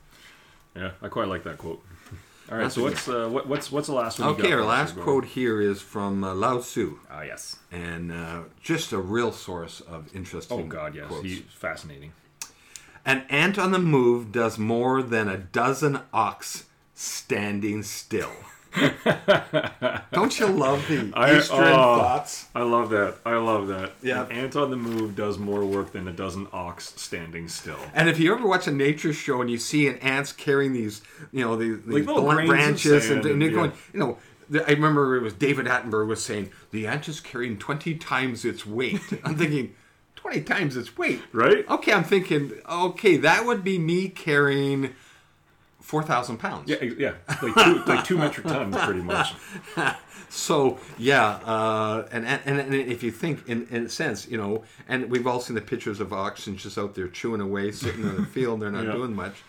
Yeah, 0.75 0.91
I 1.01 1.07
quite 1.09 1.27
like 1.27 1.43
that 1.43 1.57
quote. 1.57 1.83
All 2.51 2.57
right, 2.57 2.63
That's 2.63 2.75
so 2.75 2.81
what's 2.83 3.07
uh, 3.07 3.29
what, 3.29 3.47
what's 3.47 3.71
what's 3.71 3.87
the 3.87 3.93
last 3.93 4.19
one? 4.19 4.29
you 4.29 4.35
okay 4.35 4.51
our 4.53 4.65
last 4.65 4.95
quote 4.97 5.25
here 5.25 5.61
is 5.61 5.81
from 5.81 6.23
uh, 6.23 6.33
lao 6.33 6.57
tzu 6.59 6.97
Ah, 7.09 7.21
yes. 7.21 7.57
and 7.71 8.11
uh, 8.11 8.41
just 8.61 8.91
a 8.91 8.97
real 8.97 9.31
source 9.31 9.81
of 9.81 10.13
interesting 10.15 10.59
Oh 10.59 10.63
God, 10.63 10.95
yes. 10.95 11.07
quotes. 11.07 11.23
He's 11.25 11.41
fascinating. 11.41 12.13
An 13.05 13.23
ant 13.29 13.59
on 13.59 13.71
the 13.71 13.79
move 13.79 14.31
does 14.31 14.57
more 14.57 15.03
than 15.03 15.27
a 15.29 15.37
dozen 15.37 15.99
ox 16.11 16.65
standing 16.95 17.83
still. 17.83 18.31
Don't 20.11 20.39
you 20.39 20.47
love 20.47 20.87
the 20.87 21.11
I- 21.13 21.37
Eastern 21.37 21.59
oh. 21.59 21.97
thoughts? 21.97 22.47
I 22.53 22.63
love 22.63 22.89
that. 22.91 23.17
I 23.25 23.37
love 23.37 23.67
that. 23.67 23.93
Yeah. 24.01 24.25
An 24.25 24.31
ant 24.31 24.55
on 24.55 24.69
the 24.69 24.77
move 24.77 25.15
does 25.15 25.37
more 25.37 25.65
work 25.65 25.91
than 25.91 26.07
a 26.07 26.13
dozen 26.13 26.47
ox 26.51 26.93
standing 26.95 27.47
still. 27.47 27.79
And 27.93 28.09
if 28.09 28.19
you 28.19 28.33
ever 28.33 28.47
watch 28.47 28.67
a 28.67 28.71
nature 28.71 29.13
show 29.13 29.41
and 29.41 29.49
you 29.49 29.57
see 29.57 29.87
an 29.87 29.97
ants 29.97 30.31
carrying 30.31 30.73
these, 30.73 31.01
you 31.31 31.43
know, 31.43 31.55
these, 31.55 31.77
these 31.83 32.05
little 32.05 32.21
blunt 32.21 32.47
branches, 32.47 33.09
and, 33.09 33.25
and 33.25 33.41
they're 33.41 33.51
going, 33.51 33.71
yeah. 33.71 33.77
you 33.93 33.99
know, 33.99 34.17
I 34.51 34.71
remember 34.71 35.15
it 35.15 35.21
was 35.21 35.33
David 35.33 35.67
Attenborough 35.67 36.07
was 36.07 36.23
saying 36.23 36.51
the 36.71 36.87
ant 36.87 37.07
is 37.07 37.19
carrying 37.19 37.57
twenty 37.57 37.95
times 37.95 38.45
its 38.45 38.65
weight. 38.65 38.99
I'm 39.23 39.35
thinking, 39.35 39.75
twenty 40.15 40.41
times 40.41 40.75
its 40.75 40.97
weight, 40.97 41.21
Right? 41.31 41.69
Okay, 41.69 41.93
I'm 41.93 42.03
thinking, 42.03 42.53
okay, 42.67 43.17
that 43.17 43.45
would 43.45 43.63
be 43.63 43.77
me 43.77 44.09
carrying 44.09 44.95
four 45.81 46.03
thousand 46.03 46.37
pounds. 46.37 46.69
Yeah, 46.69 46.83
yeah. 46.83 47.13
Like 47.41 47.55
two, 47.65 47.83
like 47.85 48.03
two 48.05 48.17
metric 48.17 48.47
tons, 48.47 48.75
pretty 48.77 49.01
much. 49.01 49.33
So 50.31 50.77
yeah, 50.99 51.25
uh, 51.43 52.07
and, 52.11 52.23
and 52.27 52.59
and 52.59 52.75
if 52.75 53.01
you 53.01 53.09
think 53.09 53.49
in, 53.49 53.65
in 53.71 53.87
a 53.87 53.89
sense, 53.89 54.27
you 54.27 54.37
know, 54.37 54.63
and 54.87 55.09
we've 55.09 55.25
all 55.25 55.39
seen 55.39 55.55
the 55.55 55.61
pictures 55.61 55.99
of 55.99 56.13
oxen 56.13 56.55
just 56.55 56.77
out 56.77 56.93
there 56.93 57.07
chewing 57.07 57.41
away, 57.41 57.71
sitting 57.71 58.03
in 58.03 58.15
the 58.15 58.25
field, 58.35 58.59
they're 58.59 58.69
not 58.69 58.85
Yeah. 58.85 58.91
doing 58.91 59.15
much, 59.15 59.41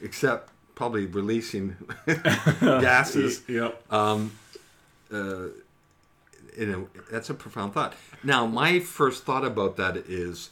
except 0.00 0.48
probably 0.74 1.04
releasing 1.04 1.76
gases. 2.60 3.42
Yep. 3.46 3.82
You 5.10 6.66
know, 6.66 6.88
that's 7.10 7.30
a 7.30 7.34
profound 7.34 7.72
thought. 7.74 7.94
Now, 8.22 8.46
my 8.46 8.78
first 8.80 9.24
thought 9.24 9.44
about 9.44 9.76
that 9.76 9.96
is 9.96 10.50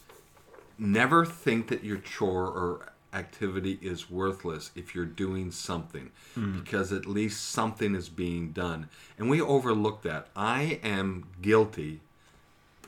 never 0.78 1.26
think 1.26 1.68
that 1.68 1.84
your 1.84 1.98
chore 1.98 2.46
or 2.46 2.92
activity 3.12 3.78
is 3.82 4.10
worthless 4.10 4.70
if 4.74 4.94
you're 4.94 5.04
doing 5.04 5.50
something 5.50 6.10
hmm. 6.34 6.60
because 6.60 6.92
at 6.92 7.06
least 7.06 7.48
something 7.48 7.94
is 7.94 8.08
being 8.08 8.52
done 8.52 8.88
and 9.18 9.28
we 9.28 9.40
overlook 9.40 10.02
that 10.02 10.28
i 10.36 10.78
am 10.82 11.26
guilty 11.42 12.00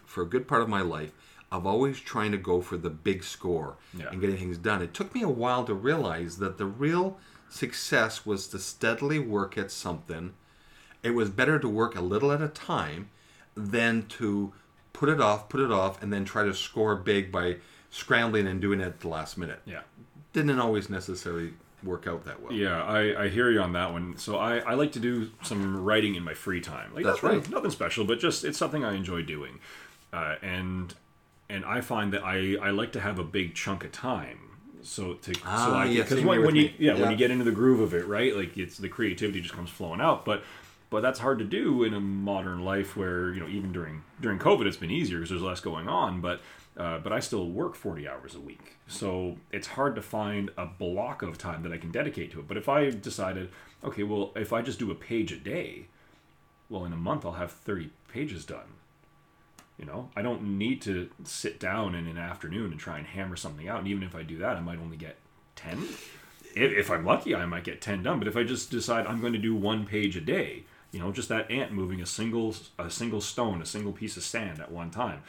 for 0.04 0.22
a 0.22 0.26
good 0.26 0.46
part 0.46 0.62
of 0.62 0.68
my 0.68 0.80
life 0.80 1.12
of 1.50 1.66
always 1.66 2.00
trying 2.00 2.32
to 2.32 2.38
go 2.38 2.60
for 2.60 2.76
the 2.76 2.90
big 2.90 3.22
score 3.22 3.76
Yeah. 3.92 4.06
and 4.10 4.20
getting 4.20 4.36
things 4.36 4.58
done 4.58 4.80
it 4.80 4.94
took 4.94 5.14
me 5.14 5.22
a 5.22 5.28
while 5.28 5.64
to 5.64 5.74
realize 5.74 6.38
that 6.38 6.56
the 6.56 6.66
real 6.66 7.18
success 7.50 8.24
was 8.24 8.46
to 8.48 8.58
steadily 8.58 9.18
work 9.18 9.58
at 9.58 9.70
something 9.70 10.34
it 11.02 11.10
was 11.10 11.30
better 11.30 11.58
to 11.58 11.68
work 11.68 11.96
a 11.96 12.00
little 12.00 12.30
at 12.30 12.40
a 12.40 12.48
time 12.48 13.10
than 13.54 14.06
to 14.06 14.52
put 14.92 15.08
it 15.08 15.20
off, 15.20 15.48
put 15.48 15.60
it 15.60 15.72
off, 15.72 16.02
and 16.02 16.12
then 16.12 16.24
try 16.24 16.44
to 16.44 16.54
score 16.54 16.94
big 16.94 17.32
by 17.32 17.56
scrambling 17.90 18.46
and 18.46 18.60
doing 18.60 18.80
it 18.80 18.84
at 18.84 19.00
the 19.00 19.08
last 19.08 19.36
minute. 19.36 19.60
Yeah. 19.64 19.80
Didn't 20.32 20.58
always 20.58 20.88
necessarily 20.88 21.52
work 21.82 22.06
out 22.06 22.24
that 22.24 22.40
well. 22.42 22.52
Yeah, 22.52 22.82
I, 22.82 23.24
I 23.24 23.28
hear 23.28 23.50
you 23.50 23.60
on 23.60 23.72
that 23.72 23.92
one. 23.92 24.16
So 24.16 24.36
I, 24.36 24.58
I 24.58 24.74
like 24.74 24.92
to 24.92 25.00
do 25.00 25.30
some 25.42 25.82
writing 25.84 26.14
in 26.14 26.22
my 26.22 26.34
free 26.34 26.60
time. 26.60 26.94
Like 26.94 27.04
That's 27.04 27.22
nothing, 27.22 27.40
right. 27.40 27.50
Nothing 27.50 27.70
special, 27.70 28.04
but 28.04 28.18
just 28.20 28.44
it's 28.44 28.56
something 28.58 28.84
I 28.84 28.94
enjoy 28.94 29.22
doing. 29.22 29.58
Uh, 30.12 30.36
and 30.42 30.94
and 31.50 31.64
I 31.64 31.80
find 31.80 32.12
that 32.12 32.24
I, 32.24 32.56
I 32.62 32.70
like 32.70 32.92
to 32.92 33.00
have 33.00 33.18
a 33.18 33.24
big 33.24 33.54
chunk 33.54 33.84
of 33.84 33.92
time. 33.92 34.38
So 34.82 35.14
to 35.14 35.34
so 35.34 35.40
Ah, 35.44 35.80
I 35.80 35.84
yeah, 35.86 36.02
because 36.02 36.18
same 36.18 36.26
when, 36.26 36.42
when 36.44 36.56
you 36.56 36.64
me. 36.64 36.74
yeah, 36.78 36.94
when 36.94 37.10
you 37.10 37.16
get 37.16 37.30
into 37.30 37.44
the 37.44 37.52
groove 37.52 37.80
of 37.80 37.94
it, 37.94 38.06
right? 38.06 38.34
Like 38.36 38.56
it's 38.56 38.78
the 38.78 38.88
creativity 38.88 39.40
just 39.40 39.54
comes 39.54 39.70
flowing 39.70 40.00
out. 40.00 40.24
But 40.24 40.42
but 40.90 41.02
that's 41.02 41.18
hard 41.20 41.38
to 41.38 41.44
do 41.44 41.84
in 41.84 41.94
a 41.94 42.00
modern 42.00 42.64
life 42.64 42.96
where 42.96 43.32
you 43.32 43.40
know 43.40 43.48
even 43.48 43.72
during 43.72 44.02
during 44.20 44.38
COVID 44.38 44.66
it's 44.66 44.76
been 44.76 44.90
easier 44.90 45.18
because 45.18 45.30
there's 45.30 45.42
less 45.42 45.60
going 45.60 45.88
on. 45.88 46.20
But 46.20 46.40
uh, 46.76 46.98
but 46.98 47.12
I 47.12 47.20
still 47.20 47.48
work 47.48 47.74
40 47.74 48.08
hours 48.08 48.34
a 48.34 48.40
week, 48.40 48.78
so 48.86 49.36
it's 49.50 49.68
hard 49.68 49.94
to 49.96 50.02
find 50.02 50.50
a 50.56 50.66
block 50.66 51.22
of 51.22 51.36
time 51.38 51.62
that 51.64 51.72
I 51.72 51.76
can 51.76 51.90
dedicate 51.90 52.32
to 52.32 52.40
it. 52.40 52.48
But 52.48 52.56
if 52.56 52.68
I 52.68 52.90
decided, 52.90 53.50
okay, 53.84 54.02
well, 54.02 54.32
if 54.36 54.52
I 54.52 54.62
just 54.62 54.78
do 54.78 54.90
a 54.90 54.94
page 54.94 55.32
a 55.32 55.36
day, 55.36 55.86
well, 56.70 56.84
in 56.84 56.92
a 56.92 56.96
month 56.96 57.26
I'll 57.26 57.32
have 57.32 57.52
30 57.52 57.90
pages 58.08 58.44
done. 58.44 58.76
You 59.78 59.86
know, 59.86 60.10
I 60.14 60.22
don't 60.22 60.58
need 60.58 60.80
to 60.82 61.10
sit 61.24 61.58
down 61.58 61.94
in 61.94 62.06
an 62.06 62.18
afternoon 62.18 62.72
and 62.72 62.80
try 62.80 62.98
and 62.98 63.06
hammer 63.06 63.36
something 63.36 63.68
out. 63.68 63.80
And 63.80 63.88
even 63.88 64.02
if 64.02 64.14
I 64.14 64.22
do 64.22 64.38
that, 64.38 64.56
I 64.56 64.60
might 64.60 64.78
only 64.78 64.96
get 64.96 65.16
10. 65.56 65.88
If, 66.54 66.90
I'm 66.90 67.04
lucky, 67.04 67.34
I 67.34 67.46
might 67.46 67.64
get 67.64 67.80
10 67.80 68.02
done. 68.02 68.18
But 68.18 68.28
if 68.28 68.36
I 68.36 68.44
just 68.44 68.70
decide 68.70 69.06
I'm 69.06 69.20
going 69.20 69.32
to 69.32 69.38
do 69.38 69.54
one 69.56 69.86
page 69.86 70.16
a 70.16 70.20
day, 70.20 70.64
you 70.92 71.00
know, 71.00 71.10
just 71.10 71.30
that 71.30 71.50
ant 71.50 71.72
moving 71.72 72.00
a 72.00 72.06
single 72.06 72.54
a 72.78 72.90
single 72.90 73.20
stone, 73.20 73.62
a 73.62 73.66
single 73.66 73.92
piece 73.92 74.16
of 74.16 74.22
sand 74.22 74.60
at 74.60 74.70
one 74.70 74.90
time. 74.90 75.22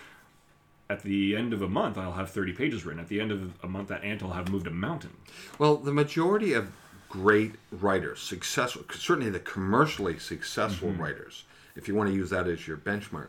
At 0.90 1.02
the 1.04 1.36
end 1.36 1.54
of 1.54 1.62
a 1.62 1.70
month, 1.70 1.98
I'll 1.98 2.12
have 2.14 2.30
30 2.30 2.54
pages 2.54 2.86
written. 2.86 3.00
At 3.00 3.08
the 3.08 3.20
end 3.22 3.32
of 3.32 3.54
a 3.64 3.68
month, 3.68 3.88
that 3.88 4.04
ant 4.04 4.22
will 4.22 4.32
have 4.34 4.50
moved 4.50 4.68
a 4.68 4.72
mountain. 4.72 5.12
Well, 5.58 5.78
the 5.78 5.94
majority 5.94 6.54
of 6.54 6.72
great 7.10 7.54
writers, 7.72 8.20
successful, 8.22 8.84
certainly 8.92 9.30
the 9.30 9.40
commercially 9.40 10.20
successful 10.20 10.90
Mm-hmm. 10.90 11.02
writers, 11.02 11.46
if 11.76 11.88
you 11.88 11.96
want 11.96 12.10
to 12.10 12.16
use 12.16 12.30
that 12.32 12.48
as 12.48 12.68
your 12.68 12.78
benchmark, 12.78 13.28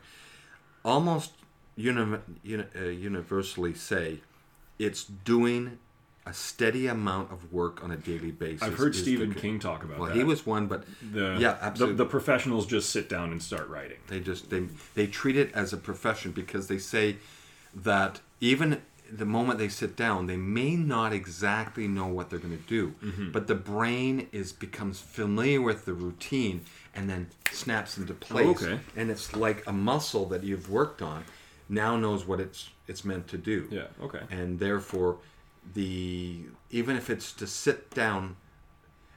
almost 0.85 1.33
uni- 1.77 2.19
uni- 2.43 2.65
uh, 2.77 2.85
universally 2.85 3.75
say 3.75 4.21
it's 4.79 5.05
doing 5.05 5.79
a 6.27 6.33
steady 6.33 6.87
amount 6.87 7.31
of 7.31 7.53
work 7.53 7.85
on 7.85 7.91
a 7.91 7.97
daily 7.97 8.31
basis. 8.31 8.63
I've 8.63 8.75
heard 8.79 8.95
the 8.95 8.99
Stephen. 8.99 9.35
King 9.35 9.59
talk 9.61 9.85
about 9.85 9.95
that. 9.95 10.01
Well, 10.01 10.09
that. 10.09 10.17
he 10.17 10.25
was 10.25 10.47
one, 10.47 10.67
but 10.67 10.85
the, 11.13 11.37
yeah, 11.39 11.53
the, 11.53 11.65
absolutely. 11.65 11.97
the 11.97 12.07
professionals 12.07 12.67
just 12.67 12.91
sit 12.91 13.09
down 13.11 13.31
and 13.31 13.43
start 13.43 13.69
writing. 13.69 13.99
They 14.09 14.21
just 14.21 14.49
they 14.51 14.61
they 14.95 15.07
treat 15.07 15.37
it 15.37 15.53
as 15.55 15.73
a 15.75 15.77
profession 15.77 16.33
because 16.33 16.67
they 16.69 16.79
say 16.79 17.17
that 17.75 18.21
even 18.41 18.83
the 19.11 19.25
moment 19.25 19.59
they 19.59 19.69
sit 19.69 19.97
down, 19.97 20.27
they 20.27 20.37
may 20.37 20.77
not 20.77 21.13
exactly 21.13 21.87
know 21.87 22.07
what 22.07 22.31
they're 22.31 22.39
going 22.39 22.57
to 22.57 22.69
do, 22.69 22.95
mm-hmm. 23.03 23.31
but 23.31 23.47
the 23.47 23.55
brain 23.55 24.29
is 24.33 24.53
becomes 24.53 25.01
familiar 25.01 25.61
with 25.61 25.85
the 25.85 25.93
routine 25.93 26.63
and 26.95 27.09
then 27.09 27.29
snaps 27.53 27.99
into 27.99 28.13
oh, 28.13 28.17
place. 28.17 28.63
okay. 28.63 28.81
And 28.97 29.11
it's 29.11 29.37
like 29.37 29.67
a 29.67 29.73
muscle 29.73 30.27
that 30.27 30.43
you've 30.43 30.71
worked 30.71 31.03
on 31.03 31.25
now 31.69 31.97
knows 31.97 32.27
what 32.27 32.41
it's 32.41 32.71
it's 32.87 33.05
meant 33.05 33.29
to 33.29 33.39
do. 33.39 33.69
Yeah, 33.71 33.87
okay. 34.03 34.21
And 34.31 34.59
therefore, 34.59 35.19
the 35.75 36.43
even 36.71 36.97
if 36.97 37.09
it's 37.11 37.33
to 37.35 37.47
sit 37.47 37.91
down 37.91 38.37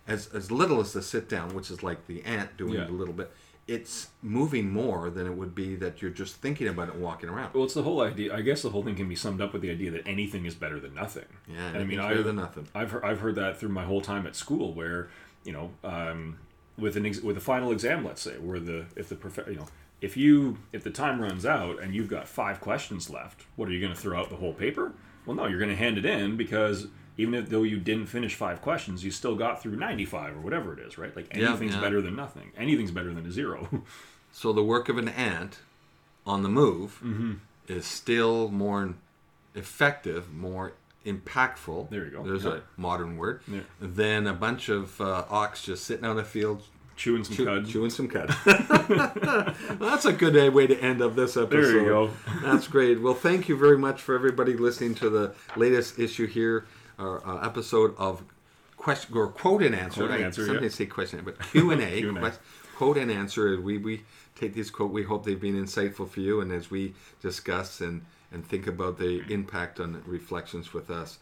as 0.08 0.28
as 0.34 0.52
little 0.52 0.80
as 0.80 0.94
the 0.94 1.02
sit 1.02 1.28
down, 1.28 1.54
which 1.54 1.70
is 1.70 1.84
like 1.84 2.08
the 2.08 2.24
ant 2.24 2.56
doing 2.58 2.74
Yeah. 2.74 2.84
it 2.84 2.90
a 2.90 2.94
little 2.94 3.14
bit, 3.14 3.32
it's 3.68 4.10
moving 4.22 4.70
more 4.70 5.10
than 5.10 5.28
it 5.28 5.36
would 5.36 5.54
be 5.54 5.76
that 5.76 6.02
you're 6.02 6.12
just 6.12 6.38
thinking 6.38 6.68
about 6.68 6.88
it 6.88 6.94
and 6.94 7.04
walking 7.04 7.28
around. 7.30 7.54
Well, 7.54 7.66
it's 7.66 7.74
the 7.74 7.84
whole 7.84 8.02
idea. 8.02 8.34
I 8.34 8.42
guess 8.42 8.62
the 8.62 8.70
whole 8.70 8.84
thing 8.84 8.96
can 8.96 9.10
be 9.10 9.16
summed 9.16 9.42
up 9.42 9.52
with 9.52 9.62
the 9.62 9.70
idea 9.70 9.92
that 9.92 10.08
anything 10.08 10.46
is 10.46 10.56
better 10.56 10.80
than 10.80 10.94
nothing. 10.94 11.26
Yeah, 11.48 11.68
and 11.68 11.78
I 11.78 11.84
mean, 11.84 12.00
better 12.00 12.24
than 12.24 12.38
nothing. 12.38 12.68
I've 12.74 12.92
heard, 12.92 13.04
I've 13.04 13.20
heard 13.20 13.36
that 13.36 13.60
through 13.60 13.70
my 13.70 13.84
whole 13.84 14.02
time 14.02 14.26
at 14.26 14.36
school, 14.36 14.74
where 14.74 15.10
you 15.44 15.52
know, 15.52 15.72
um, 15.84 16.38
with 16.78 16.96
an 16.96 17.06
ex- 17.06 17.22
with 17.22 17.38
a 17.38 17.42
final 17.42 17.72
exam, 17.72 18.06
let's 18.06 18.22
say, 18.22 18.38
where 18.38 18.60
the 18.60 18.86
if 18.96 19.10
the 19.10 19.16
prof- 19.16 19.48
you 19.48 19.56
know 19.56 19.68
if 20.02 20.16
you 20.16 20.58
if 20.72 20.84
the 20.84 20.92
time 20.92 21.20
runs 21.20 21.46
out 21.46 21.82
and 21.82 21.94
you've 21.94 22.08
got 22.10 22.28
five 22.28 22.62
questions 22.62 23.10
left, 23.10 23.44
what 23.56 23.68
are 23.68 23.72
you 23.72 23.82
going 23.82 23.94
to 23.94 24.00
throw 24.00 24.18
out 24.18 24.30
the 24.30 24.36
whole 24.38 24.54
paper? 24.54 24.94
Well, 25.26 25.36
no, 25.36 25.48
you're 25.48 25.60
going 25.60 25.72
to 25.72 25.76
hand 25.76 25.98
it 25.98 26.06
in 26.06 26.38
because 26.38 26.88
even 27.18 27.34
if 27.34 27.50
though 27.50 27.64
you 27.64 27.78
didn't 27.80 28.06
finish 28.08 28.36
five 28.36 28.62
questions, 28.62 29.04
you 29.04 29.12
still 29.12 29.36
got 29.36 29.62
through 29.62 29.76
95 29.76 30.36
or 30.36 30.40
whatever 30.40 30.74
it 30.74 30.80
is, 30.80 30.98
right? 30.98 31.16
Like 31.16 31.28
anything's 31.32 31.74
yeah. 31.76 31.82
better 31.82 32.02
than 32.02 32.16
nothing. 32.16 32.52
Anything's 32.58 32.92
better 32.92 33.14
than 33.14 33.26
a 33.26 33.32
zero. 33.32 33.68
So 34.32 34.54
the 34.54 34.64
work 34.64 34.88
of 34.88 35.00
an 35.00 35.08
ant 35.10 35.60
on 36.26 36.44
the 36.44 36.50
move 36.50 37.00
Mm-hmm. 37.04 37.34
is 37.68 37.88
still 37.88 38.50
more 38.50 38.94
effective, 39.56 40.32
more 40.32 40.74
impactful. 41.08 41.90
There 41.90 42.06
you 42.06 42.12
go. 42.12 42.24
There's 42.24 42.44
Yeah. 42.44 42.58
a 42.58 42.62
modern 42.80 43.18
word. 43.18 43.42
Yeah. 43.48 43.62
Than 43.82 44.28
a 44.28 44.34
bunch 44.34 44.70
of 44.70 45.00
uh, 45.02 45.26
ox 45.30 45.64
just 45.64 45.86
sitting 45.86 46.06
on 46.06 46.20
a 46.20 46.24
field 46.24 46.62
Chewing 46.98 47.24
some 47.24 47.36
chew- 47.36 47.46
cud. 47.46 47.68
chewing 47.68 47.90
some 47.90 48.08
cud. 48.08 48.30
That's 49.80 50.06
a 50.06 50.14
good 50.14 50.36
uh, 50.38 50.52
way 50.52 50.68
to 50.68 50.78
end 50.80 51.02
of 51.02 51.16
this 51.16 51.38
episode. 51.38 51.50
There 51.64 51.72
you 51.82 51.86
go. 51.86 52.12
That's 52.44 52.68
great. 52.68 53.02
Well, 53.02 53.14
thank 53.14 53.48
you 53.50 53.58
very 53.58 53.78
much 53.78 54.02
for 54.02 54.14
everybody 54.16 54.54
listening 54.58 54.96
to 54.96 55.10
the 55.10 55.34
latest 55.56 56.00
issue 56.00 56.26
here, 56.28 56.66
or 57.00 57.26
uh, 57.28 57.46
episode 57.46 57.96
of 57.98 58.24
question 58.78 59.16
or 59.18 59.28
quote 59.28 59.64
and 59.64 59.76
answer. 59.76 60.02
Quote 60.02 60.12
and 60.12 60.24
I 60.24 60.26
answer, 60.26 60.46
sometimes 60.46 60.74
yeah. 60.74 60.78
say 60.78 60.86
question, 60.86 61.22
but 61.24 61.40
Q 61.52 61.72
and 61.72 61.82
A. 61.82 62.02
Quest- 62.20 62.40
Quote 62.76 62.98
and 62.98 63.10
answer. 63.12 63.60
We 63.60 63.80
we 63.80 64.04
take 64.36 64.54
these 64.54 64.70
quote. 64.70 64.92
We 64.92 65.02
hope 65.04 65.26
they've 65.26 65.40
been 65.42 65.56
insightful 65.56 66.08
for 66.08 66.20
you, 66.20 66.42
and 66.42 66.52
as 66.52 66.70
we 66.70 66.94
discuss 67.22 67.82
and 67.82 68.06
and 68.32 68.46
think 68.46 68.68
about 68.68 69.00
the 69.00 69.24
impact 69.32 69.80
on 69.80 70.04
reflections 70.06 70.74
with 70.74 70.90
us. 70.92 71.18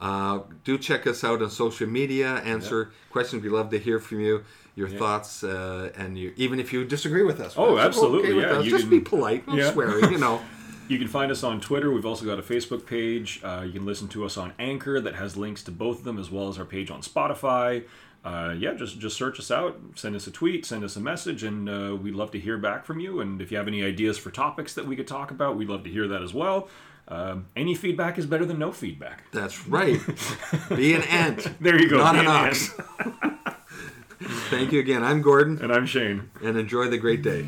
Uh, 0.00 0.40
do 0.64 0.76
check 0.78 1.06
us 1.06 1.22
out 1.24 1.40
on 1.42 1.50
social 1.50 1.86
media. 1.86 2.36
Answer 2.36 2.90
questions. 3.10 3.42
We 3.42 3.48
love 3.50 3.70
to 3.70 3.78
hear 3.78 3.98
from 3.98 4.20
you, 4.20 4.44
your 4.74 4.88
thoughts, 4.88 5.42
uh, 5.44 5.90
and 5.96 6.18
you. 6.18 6.32
Even 6.36 6.58
if 6.60 6.72
you 6.72 6.84
disagree 6.84 7.22
with 7.22 7.40
us. 7.40 7.54
Oh, 7.56 7.78
absolutely, 7.78 8.32
with 8.34 8.44
yeah, 8.44 8.52
us. 8.58 8.64
you 8.64 8.70
Just 8.70 8.84
can- 8.84 8.90
be 8.90 9.00
polite. 9.00 9.46
No 9.48 9.54
Yeah. 9.54 9.72
swearing. 9.72 10.10
You 10.12 10.18
know. 10.18 10.40
You 10.90 10.98
can 10.98 11.06
find 11.06 11.30
us 11.30 11.44
on 11.44 11.60
Twitter. 11.60 11.92
We've 11.92 12.04
also 12.04 12.26
got 12.26 12.40
a 12.40 12.42
Facebook 12.42 12.84
page. 12.84 13.40
Uh, 13.44 13.62
you 13.64 13.70
can 13.70 13.86
listen 13.86 14.08
to 14.08 14.24
us 14.24 14.36
on 14.36 14.52
Anchor 14.58 15.00
that 15.00 15.14
has 15.14 15.36
links 15.36 15.62
to 15.64 15.70
both 15.70 15.98
of 15.98 16.04
them, 16.04 16.18
as 16.18 16.32
well 16.32 16.48
as 16.48 16.58
our 16.58 16.64
page 16.64 16.90
on 16.90 17.00
Spotify. 17.00 17.84
Uh, 18.24 18.56
yeah, 18.58 18.74
just 18.74 18.98
just 18.98 19.16
search 19.16 19.38
us 19.38 19.52
out, 19.52 19.78
send 19.94 20.16
us 20.16 20.26
a 20.26 20.32
tweet, 20.32 20.66
send 20.66 20.82
us 20.82 20.96
a 20.96 21.00
message, 21.00 21.44
and 21.44 21.68
uh, 21.70 21.94
we'd 21.94 22.16
love 22.16 22.32
to 22.32 22.40
hear 22.40 22.58
back 22.58 22.84
from 22.84 22.98
you. 22.98 23.20
And 23.20 23.40
if 23.40 23.52
you 23.52 23.56
have 23.56 23.68
any 23.68 23.84
ideas 23.84 24.18
for 24.18 24.32
topics 24.32 24.74
that 24.74 24.84
we 24.84 24.96
could 24.96 25.06
talk 25.06 25.30
about, 25.30 25.56
we'd 25.56 25.68
love 25.68 25.84
to 25.84 25.90
hear 25.90 26.08
that 26.08 26.22
as 26.22 26.34
well. 26.34 26.68
Um, 27.06 27.46
any 27.54 27.76
feedback 27.76 28.18
is 28.18 28.26
better 28.26 28.44
than 28.44 28.58
no 28.58 28.72
feedback. 28.72 29.30
That's 29.30 29.68
right. 29.68 30.00
Be 30.74 30.94
an 30.94 31.02
ant. 31.02 31.46
There 31.60 31.80
you 31.80 31.88
go. 31.88 31.98
Not 31.98 32.16
an 32.16 32.22
an 32.22 32.26
ox. 32.26 32.68
Thank 34.50 34.72
you 34.72 34.80
again. 34.80 35.04
I'm 35.04 35.22
Gordon, 35.22 35.60
And 35.62 35.72
I'm 35.72 35.86
Shane. 35.86 36.30
and 36.42 36.56
enjoy 36.56 36.88
the 36.88 36.98
great 36.98 37.22
day. 37.22 37.46